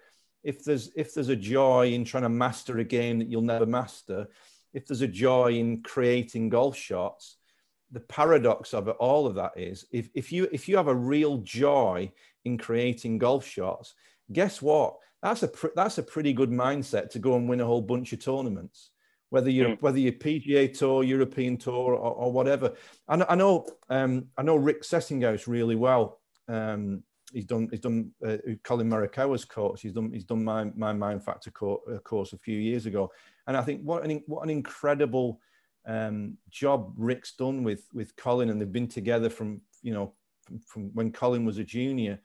[0.43, 3.65] If there's if there's a joy in trying to master a game that you'll never
[3.65, 4.27] master,
[4.73, 7.37] if there's a joy in creating golf shots,
[7.91, 10.95] the paradox of it all of that is if, if you if you have a
[10.95, 12.11] real joy
[12.45, 13.93] in creating golf shots,
[14.31, 14.97] guess what?
[15.21, 18.13] That's a pr- that's a pretty good mindset to go and win a whole bunch
[18.13, 18.91] of tournaments
[19.31, 19.81] whether you're mm.
[19.81, 22.73] whether you're PGA Tour, European Tour, or, or whatever.
[23.07, 26.19] I, I know um, I know Rick Sessinghaus really well.
[26.47, 27.03] Um,
[27.33, 29.81] he's done he's done uh, Collin Morikawa's course.
[29.81, 33.11] He's done he's done my my Mind Factor course, uh, course a few years ago,
[33.47, 35.39] and I think what an what an incredible
[35.85, 40.13] um, job Rick's done with with Collin, and they've been together from you know
[40.45, 42.19] from, from when Collin was a junior.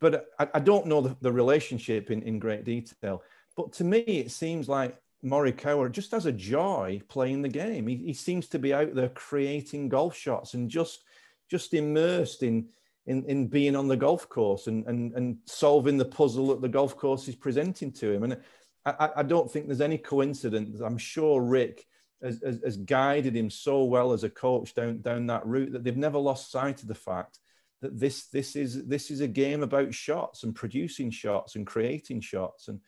[0.00, 3.22] But I, I don't know the, the relationship in, in great detail.
[3.54, 7.86] But to me, it seems like Morikawa just has a joy playing the game.
[7.86, 11.04] He, he seems to be out there creating golf shots and just
[11.50, 12.68] just immersed in
[13.10, 16.68] in, in being on the golf course and, and and solving the puzzle that the
[16.68, 18.22] golf course is presenting to him.
[18.22, 18.38] And
[18.86, 20.80] I, I don't think there's any coincidence.
[20.80, 21.86] I'm sure Rick
[22.22, 25.82] has, has, has guided him so well as a coach down down that route that
[25.82, 27.40] they've never lost sight of the fact
[27.82, 32.20] that this this is this is a game about shots and producing shots and creating
[32.20, 32.80] shots and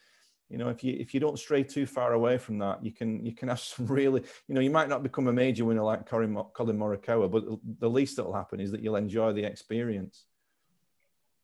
[0.53, 3.25] you know if you if you don't stray too far away from that you can
[3.25, 6.07] you can have some really you know you might not become a major winner like
[6.07, 7.45] Collin, Morikawa but
[7.81, 10.27] the least that'll happen is that you'll enjoy the experience.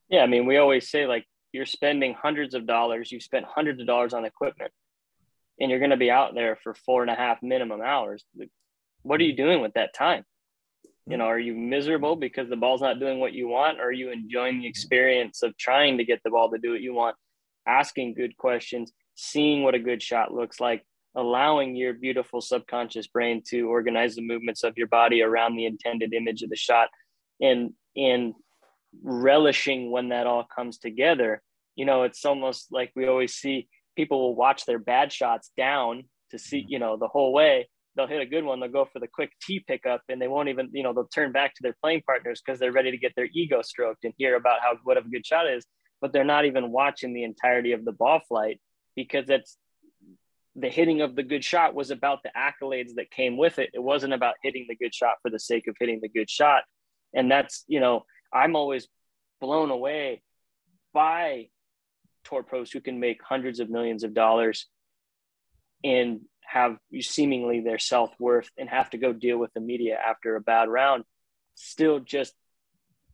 [0.09, 3.81] Yeah i mean we always say like you're spending hundreds of dollars you've spent hundreds
[3.81, 4.73] of dollars on equipment
[5.59, 8.25] and you're going to be out there for four and a half minimum hours.
[9.03, 10.25] What are you doing with that time?
[11.07, 13.81] You know are you miserable because the ball's not doing what you want?
[13.81, 16.83] Or are you enjoying the experience of trying to get the ball to do what
[16.83, 17.17] you want
[17.67, 20.85] asking good questions, seeing what a good shot looks like,
[21.15, 26.13] allowing your beautiful subconscious brain to organize the movements of your body around the intended
[26.15, 26.89] image of the shot
[27.41, 28.35] and and
[29.03, 31.43] relishing when that all comes together.
[31.77, 36.05] You know, it's almost like we always see people will watch their bad shots down
[36.31, 36.73] to see, mm-hmm.
[36.73, 37.69] you know, the whole way.
[37.97, 40.49] They'll hit a good one, they'll go for the quick tee pickup, and they won't
[40.49, 43.13] even, you know, they'll turn back to their playing partners because they're ready to get
[43.17, 45.67] their ego stroked and hear about how what a good shot is
[46.01, 48.61] but they're not even watching the entirety of the ball flight
[48.95, 49.57] because it's
[50.57, 53.71] the hitting of the good shot was about the accolades that came with it.
[53.75, 56.65] It wasn't about hitting the good shot for the sake of hitting the good shot.
[57.15, 58.89] And that's, you know, I'm always
[59.41, 60.23] blown away
[60.93, 61.49] by
[62.25, 64.67] tour pros who can make hundreds of millions of dollars
[65.85, 70.35] and have seemingly their self worth and have to go deal with the media after
[70.35, 71.05] a bad round,
[71.55, 72.35] still just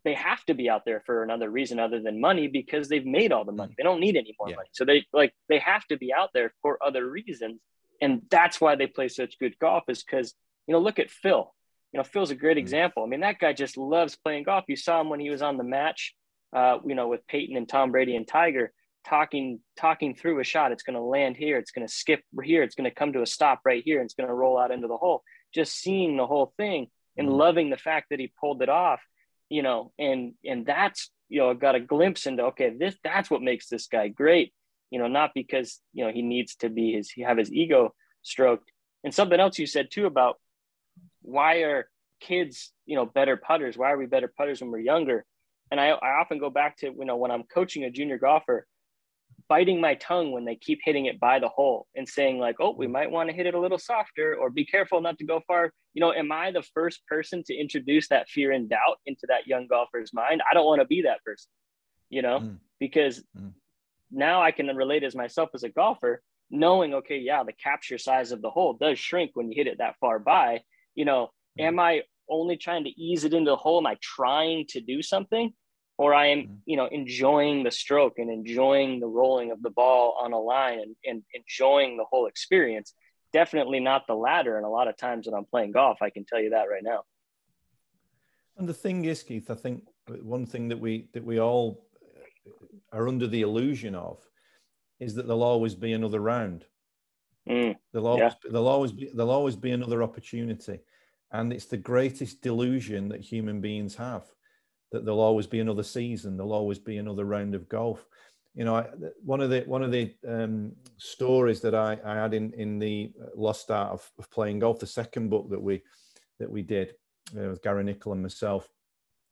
[0.04, 3.32] they have to be out there for another reason other than money because they've made
[3.32, 3.72] all the money.
[3.72, 3.76] Mm.
[3.76, 4.56] They don't need any more yeah.
[4.56, 4.68] money.
[4.72, 7.60] So they like they have to be out there for other reasons.
[8.00, 10.34] And that's why they play such good golf is because,
[10.66, 11.52] you know, look at Phil.
[11.92, 12.58] You know, Phil's a great mm-hmm.
[12.58, 13.02] example.
[13.02, 14.64] I mean, that guy just loves playing golf.
[14.68, 16.14] You saw him when he was on the match,
[16.54, 18.72] uh, you know, with Peyton and Tom Brady and Tiger
[19.06, 20.72] talking talking through a shot.
[20.72, 21.56] It's going to land here.
[21.56, 22.62] It's going to skip here.
[22.62, 24.00] It's going to come to a stop right here.
[24.00, 25.22] And it's going to roll out into the hole.
[25.54, 27.36] Just seeing the whole thing and mm-hmm.
[27.36, 29.00] loving the fact that he pulled it off
[29.48, 33.42] you know, and and that's you know got a glimpse into okay, this that's what
[33.42, 34.52] makes this guy great,
[34.90, 38.70] you know, not because you know he needs to be his have his ego stroked.
[39.02, 40.36] And something else you said too about
[41.22, 41.88] why are
[42.20, 43.76] kids you know better putters?
[43.76, 45.24] Why are we better putters when we're younger?
[45.70, 48.66] And I, I often go back to you know when I'm coaching a junior golfer,
[49.48, 52.74] biting my tongue when they keep hitting it by the hole and saying like oh
[52.76, 55.40] we might want to hit it a little softer or be careful not to go
[55.46, 55.70] far.
[55.92, 59.46] You know am i the first person to introduce that fear and doubt into that
[59.46, 60.42] young golfer's mind?
[60.50, 61.50] I don't want to be that person
[62.10, 62.38] you know?
[62.38, 62.58] Mm.
[62.78, 63.52] because mm.
[64.10, 68.30] now i can relate as myself as a golfer knowing okay yeah the capture size
[68.30, 70.60] of the hole does shrink when you hit it that far by.
[70.94, 71.64] You know mm.
[71.64, 73.78] am i only trying to ease it into the hole?
[73.78, 75.52] Am i trying to do something
[75.96, 76.54] or I am, mm-hmm.
[76.66, 80.80] you know, enjoying the stroke and enjoying the rolling of the ball on a line
[80.80, 82.94] and, and enjoying the whole experience.
[83.32, 84.56] Definitely not the latter.
[84.56, 86.82] And a lot of times when I'm playing golf, I can tell you that right
[86.82, 87.02] now.
[88.56, 89.84] And the thing is, Keith, I think
[90.22, 91.86] one thing that we that we all
[92.92, 94.18] are under the illusion of
[95.00, 96.64] is that there'll always be another round.
[97.48, 98.50] Mm, there'll always yeah.
[98.50, 100.78] there'll always be there'll always be another opportunity,
[101.32, 104.24] and it's the greatest delusion that human beings have
[104.94, 108.06] that there'll always be another season, there'll always be another round of golf.
[108.54, 108.86] You know, I,
[109.24, 113.12] one of the one of the um, stories that I, I, had in in the
[113.34, 115.82] lost art of, of, playing golf, the second book that we
[116.38, 116.94] that we did
[117.36, 118.68] uh, with Gary Nicol and myself,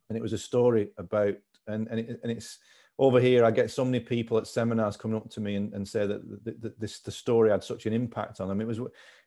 [0.08, 1.34] and it was a story about
[1.68, 2.58] and and, it, and it's
[2.98, 5.86] over here, I get so many people at seminars coming up to me and, and
[5.86, 8.60] say that, that, that this the story had such an impact on them.
[8.60, 8.80] It was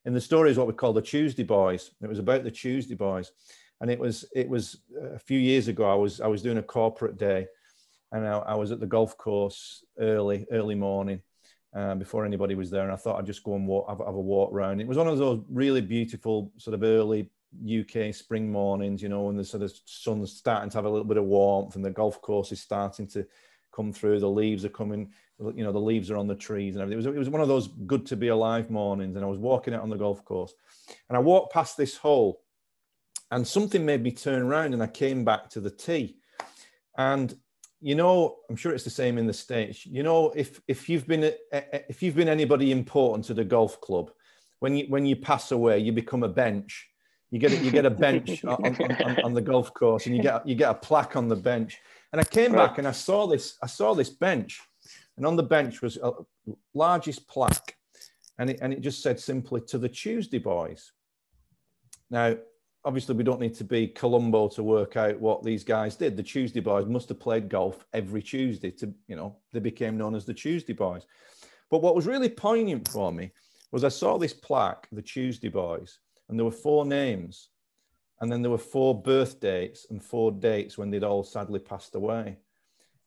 [0.06, 1.92] in the story is what we call the Tuesday Boys.
[2.02, 3.32] It was about the Tuesday Boys,
[3.86, 4.80] and it was it was
[5.14, 5.88] a few years ago.
[5.88, 7.46] I was I was doing a corporate day,
[8.12, 11.22] and I, I was at the golf course early early morning.
[11.76, 14.16] Um, before anybody was there, and I thought I'd just go and walk, have, have
[14.16, 14.80] a walk around.
[14.80, 17.30] It was one of those really beautiful sort of early
[17.64, 21.06] UK spring mornings, you know, when the sort of sun's starting to have a little
[21.06, 23.28] bit of warmth and the golf course is starting to
[23.76, 24.20] come through.
[24.22, 26.94] The leaves are coming, you know, the leaves are on the trees and everything.
[26.94, 29.18] It was, it was one of those good to be alive mornings.
[29.18, 30.54] And I was walking out on the golf course
[31.10, 32.42] and I walked past this hole
[33.32, 36.18] and something made me turn around and I came back to the tee.
[36.98, 37.36] And
[37.82, 39.86] you know, I'm sure it's the same in the states.
[39.86, 43.44] You know, if if you've been eh, eh, if you've been anybody important to the
[43.44, 44.12] golf club,
[44.60, 46.88] when you when you pass away, you become a bench.
[47.32, 50.24] You get a, you get a bench on, on, on, the golf course, and you
[50.24, 51.78] get you get a plaque on the bench.
[52.12, 54.62] And I came back and I saw this, I saw this bench,
[55.18, 56.14] and on the bench was a
[56.74, 57.76] largest plaque,
[58.40, 60.92] and it, and it just said simply to the Tuesday boys.
[62.10, 62.38] Now,
[62.86, 66.16] obviously, we don't need to be Columbo to work out what these guys did.
[66.16, 70.16] The Tuesday boys must have played golf every Tuesday to, you know, they became known
[70.16, 71.06] as the Tuesday boys.
[71.70, 73.32] But what was really poignant for me
[73.72, 77.50] was I saw this plaque, the Tuesday boys, and there were four names
[78.22, 81.96] and then there were four birth dates and four dates when they'd all sadly passed
[81.96, 82.38] away.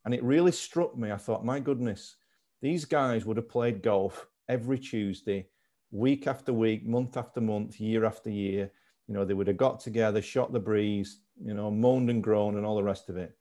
[0.04, 1.10] And it really struck me.
[1.10, 2.16] I thought, my goodness,
[2.60, 5.48] these guys would have played golf every Tuesday,
[5.90, 8.70] week after week, month after month, year after year.
[9.08, 12.56] You know, they would have got together, shot the breeze, you know, moaned and groaned
[12.56, 13.34] and all the rest of it.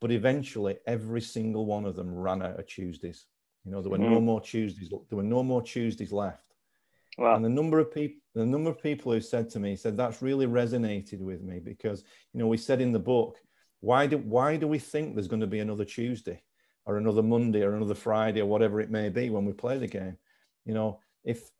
[0.00, 3.26] But eventually, every single one of them ran out of Tuesdays.
[3.64, 4.14] You know, there were mm-hmm.
[4.14, 4.90] no more Tuesdays.
[4.90, 6.44] There were no more Tuesdays left.
[7.16, 7.34] Wow.
[7.34, 10.22] And the number of people, the number of people who said to me, said that's
[10.22, 13.38] really resonated with me because you know we said in the book,
[13.80, 16.42] why do why do we think there's going to be another Tuesday
[16.86, 19.88] or another Monday or another Friday or whatever it may be when we play the
[19.88, 20.16] game?
[20.64, 21.50] You know, if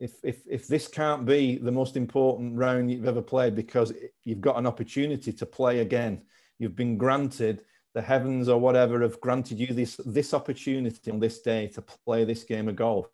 [0.00, 3.92] if if if this can't be the most important round you've ever played because
[4.24, 6.22] you've got an opportunity to play again,
[6.58, 7.62] you've been granted
[7.94, 12.24] the heavens or whatever have granted you this this opportunity on this day to play
[12.24, 13.10] this game of golf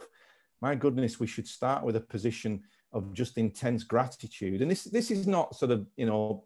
[0.60, 2.62] my goodness, we should start with a position
[2.92, 4.62] of just intense gratitude.
[4.62, 6.44] And this this is not sort of you know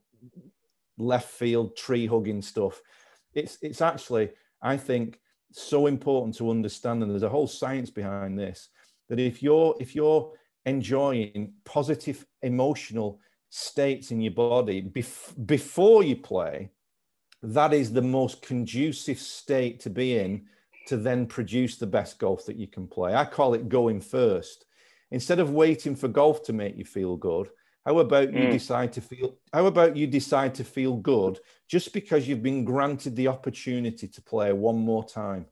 [0.98, 2.80] left field tree hugging stuff.
[3.34, 4.30] It's it's actually
[4.60, 5.20] I think
[5.52, 8.68] so important to understand, and there's a whole science behind this.
[9.09, 10.32] That if you're if you're
[10.64, 16.70] enjoying positive emotional states in your body bef- before you play,
[17.42, 20.46] that is the most conducive state to be in
[20.86, 23.14] to then produce the best golf that you can play.
[23.14, 24.66] I call it going first.
[25.11, 27.50] Instead of waiting for golf to make you feel good,
[27.84, 28.44] how about mm.
[28.44, 31.38] you decide to feel how about you decide to feel good
[31.68, 35.46] just because you've been granted the opportunity to play one more time?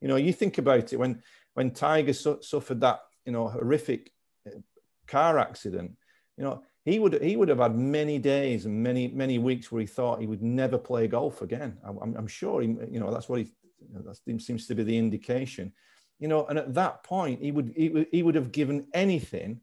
[0.00, 1.22] You know, you think about it when
[1.56, 4.12] when Tiger su- suffered that, you know, horrific
[4.46, 4.58] uh,
[5.06, 5.92] car accident,
[6.36, 9.80] you know, he would he would have had many days and many many weeks where
[9.80, 11.78] he thought he would never play golf again.
[11.82, 13.48] I'm, I'm sure he, you know, that's what he
[13.94, 15.72] that seems to be the indication.
[16.18, 19.60] You know, and at that point, he would he, would, he would have given anything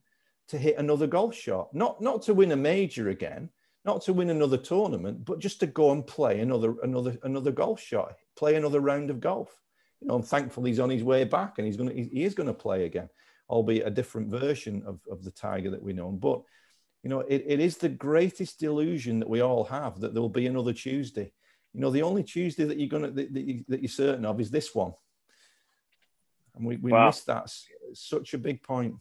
[0.47, 3.49] to hit another golf shot, not not to win a major again,
[3.85, 7.79] not to win another tournament, but just to go and play another another another golf
[7.79, 9.62] shot, play another round of golf.
[10.03, 12.53] You know, I'm thankful he's on his way back and he's gonna he is gonna
[12.53, 13.09] play again,
[13.49, 16.11] albeit a different version of, of the Tiger that we know.
[16.11, 16.41] But
[17.03, 20.29] you know, it, it is the greatest delusion that we all have that there will
[20.29, 21.31] be another Tuesday
[21.73, 24.39] you know, the only Tuesday that you're gonna that, that, you, that you're certain of
[24.39, 24.93] is this one,
[26.55, 27.07] and we, we wow.
[27.07, 27.45] missed that.
[27.89, 28.95] It's such a big point.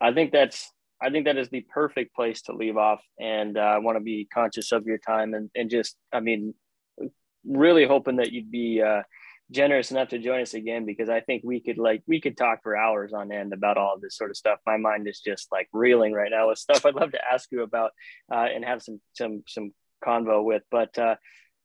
[0.00, 3.62] I think that's I think that is the perfect place to leave off, and uh,
[3.62, 6.54] I want to be conscious of your time and and just I mean,
[7.44, 8.82] really hoping that you'd be.
[8.82, 9.02] Uh,
[9.50, 12.62] generous enough to join us again because I think we could like we could talk
[12.62, 14.60] for hours on end about all of this sort of stuff.
[14.66, 17.62] My mind is just like reeling right now with stuff I'd love to ask you
[17.62, 17.92] about
[18.32, 19.72] uh, and have some some some
[20.04, 20.62] convo with.
[20.70, 21.16] But uh,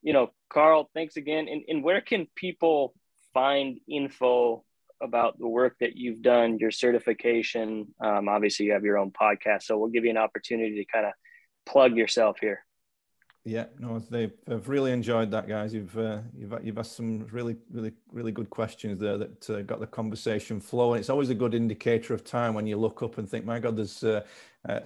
[0.01, 1.47] you know, Karl, thanks again.
[1.47, 2.93] And, and where can people
[3.33, 4.63] find info
[5.01, 7.87] about the work that you've done, your certification?
[8.03, 11.05] Um, obviously, you have your own podcast, so we'll give you an opportunity to kind
[11.05, 11.13] of
[11.65, 12.63] plug yourself here.
[13.47, 15.71] Yeah, no, they've, have really enjoyed that, guys.
[15.71, 19.79] You've uh, you've you've asked some really, really, really good questions there that uh, got
[19.79, 20.99] the conversation flowing.
[20.99, 23.77] It's always a good indicator of time when you look up and think, "My God,
[23.77, 24.23] there's uh,
[24.67, 24.79] uh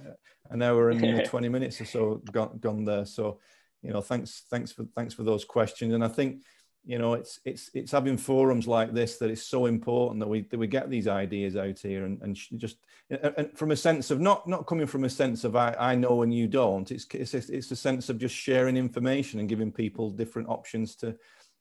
[0.50, 3.40] an hour and twenty minutes or so gone, gone there." So
[3.82, 5.94] you know, thanks, thanks for thanks for those questions.
[5.94, 6.42] And I think,
[6.84, 10.42] you know, it's it's it's having forums like this that is so important that we
[10.42, 12.78] that we get these ideas out here and, and just
[13.10, 16.22] and from a sense of not not coming from a sense of I, I know
[16.22, 16.90] and you don't.
[16.90, 21.16] It's it's it's a sense of just sharing information and giving people different options to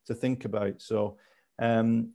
[0.08, 0.82] to think about.
[0.82, 1.18] So
[1.60, 2.14] um,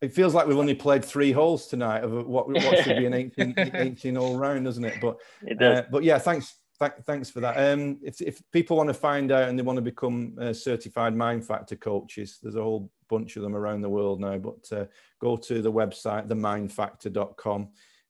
[0.00, 3.14] it feels like we've only played three holes tonight of what, what should be an
[3.38, 5.00] 18, 18 all round, doesn't it?
[5.00, 5.78] But it does.
[5.78, 6.56] Uh, but yeah, thanks.
[6.82, 7.56] Th- thanks for that.
[7.56, 11.14] Um, if, if people want to find out and they want to become uh, certified
[11.14, 14.36] Mind Factor coaches, there's a whole bunch of them around the world now.
[14.36, 14.86] But uh,
[15.20, 17.68] go to the website, themindfactor.com.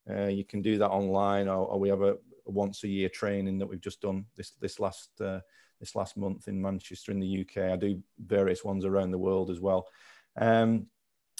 [0.08, 2.16] Uh, you can do that online, or, or we have a, a,
[2.46, 5.40] once a year training that we've just done this this last uh,
[5.78, 7.72] this last month in Manchester in the UK.
[7.72, 9.86] I do various ones around the world as well.
[10.38, 10.86] Um,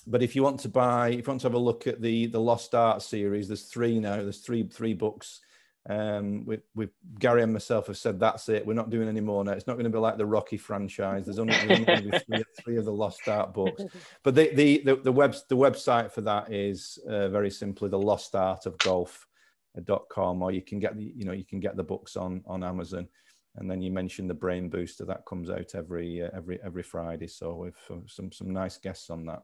[0.06, 2.26] but if you want to buy, if you want to have a look at the
[2.26, 4.16] the Lost Art series, there's three now.
[4.16, 5.40] There's three three books.
[5.88, 8.64] Um, with, with Gary and myself have said that's it.
[8.64, 9.50] We're not doing any more now.
[9.50, 11.24] It's not going to be like the Rocky franchise.
[11.24, 13.82] There's only, there's only going to be three, three, of the Lost Art books.
[14.22, 17.98] But the the the, the web the website for that is uh, very simply the
[17.98, 21.82] Lost Art of Golf.com, or you can get the you know you can get the
[21.82, 23.08] books on on Amazon.
[23.56, 27.26] And then you mentioned the Brain Booster that comes out every uh, every every Friday.
[27.26, 29.42] So with uh, some some nice guests on that.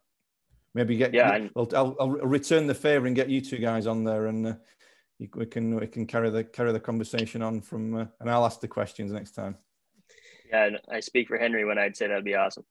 [0.74, 1.48] Maybe get yeah.
[1.56, 4.55] I'll, I'll, I'll, return the favor and get you two guys on there, and uh,
[5.19, 8.47] you, we can we can carry the carry the conversation on from, uh, and I'll
[8.47, 9.57] ask the questions next time.
[10.51, 12.65] Yeah, I speak for Henry when I'd say that'd be awesome.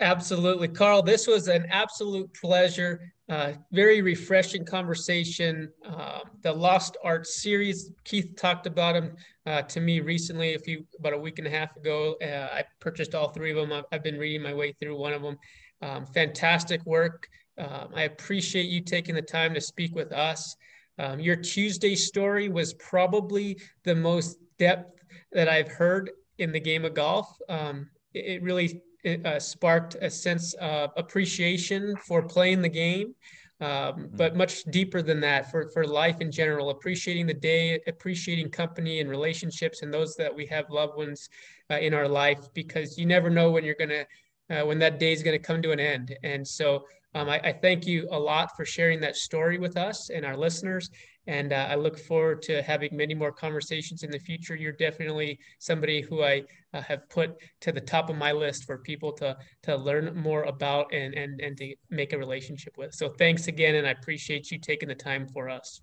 [0.00, 1.02] Absolutely, Karl.
[1.02, 3.12] This was an absolute pleasure.
[3.28, 5.70] Uh, very refreshing conversation.
[5.86, 7.92] Uh, the Lost Art series.
[8.04, 9.16] Keith talked about them
[9.46, 12.16] uh, to me recently, a few about a week and a half ago.
[12.22, 13.72] Uh, I purchased all three of them.
[13.72, 15.38] I've, I've, been reading my way through one of them.
[15.82, 17.28] Um, fantastic work.
[17.58, 20.56] Um, I appreciate you taking the time to speak with us.
[21.02, 25.02] Um, your Tuesday story was probably the most depth
[25.32, 27.36] that I've heard in the game of golf.
[27.48, 33.16] Um, it, it, really it, uh, sparked a sense of appreciation for playing the game,
[33.60, 34.16] um, mm-hmm.
[34.16, 39.00] but much deeper than that for, for life in general, appreciating the day, appreciating company
[39.00, 41.28] and relationships and those that we have loved ones
[41.68, 44.06] uh, in our life, because you never know when you're going to
[44.50, 46.16] uh, when that day is going to come to an end.
[46.22, 50.08] And so um, I, I, thank you a lot for sharing that story with us
[50.08, 50.88] and our listeners.
[51.26, 54.56] And uh, I look forward to having many more conversations in the future.
[54.56, 56.42] You're definitely somebody who I
[56.74, 60.44] uh, have put to the top of my list for people to to learn more
[60.44, 62.92] about and and and to make a relationship with.
[62.94, 65.80] So thanks again, and I appreciate you taking the time for us.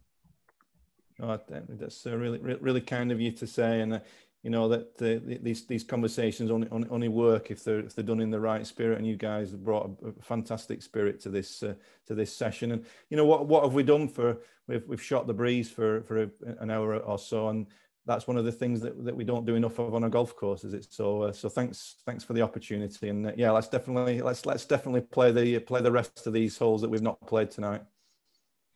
[1.21, 3.99] Oh, that's uh, really, really kind of you to say, and uh,
[4.43, 4.97] you know that
[5.43, 8.65] these these conversations only, only, only work if they're if they're done in the right
[8.65, 11.73] spirit and you guys brought a, a fantastic spirit to this uh,
[12.07, 12.71] to this session.
[12.71, 14.37] And you know what what have we done for
[14.67, 16.29] we've we've shot the breeze for for a,
[16.59, 17.67] an hour or so and
[18.05, 20.35] that's one of the things that, that we don't do enough of on a golf
[20.37, 20.87] course is it?
[20.89, 24.65] So uh, so thanks thanks for the opportunity and uh, yeah let's definitely let's let's
[24.65, 27.81] definitely play the play the rest of these holes that we've not played tonight.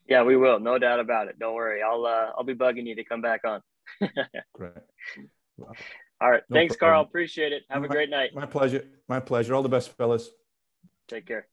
[0.10, 0.60] Yeah we will.
[0.60, 1.40] No doubt about it.
[1.40, 1.82] Don't worry.
[1.82, 3.62] I'll uh, i'll be bugging you to come back on.
[4.54, 4.74] Great
[5.60, 6.44] all right.
[6.50, 6.96] No Thanks, problem.
[6.96, 7.06] Karl.
[7.06, 7.64] Appreciate it.
[7.70, 8.32] Have my, a great night.
[8.34, 8.86] My pleasure.
[9.08, 9.56] My pleasure.
[9.56, 10.30] All the best, fellas.
[11.08, 11.48] Take care.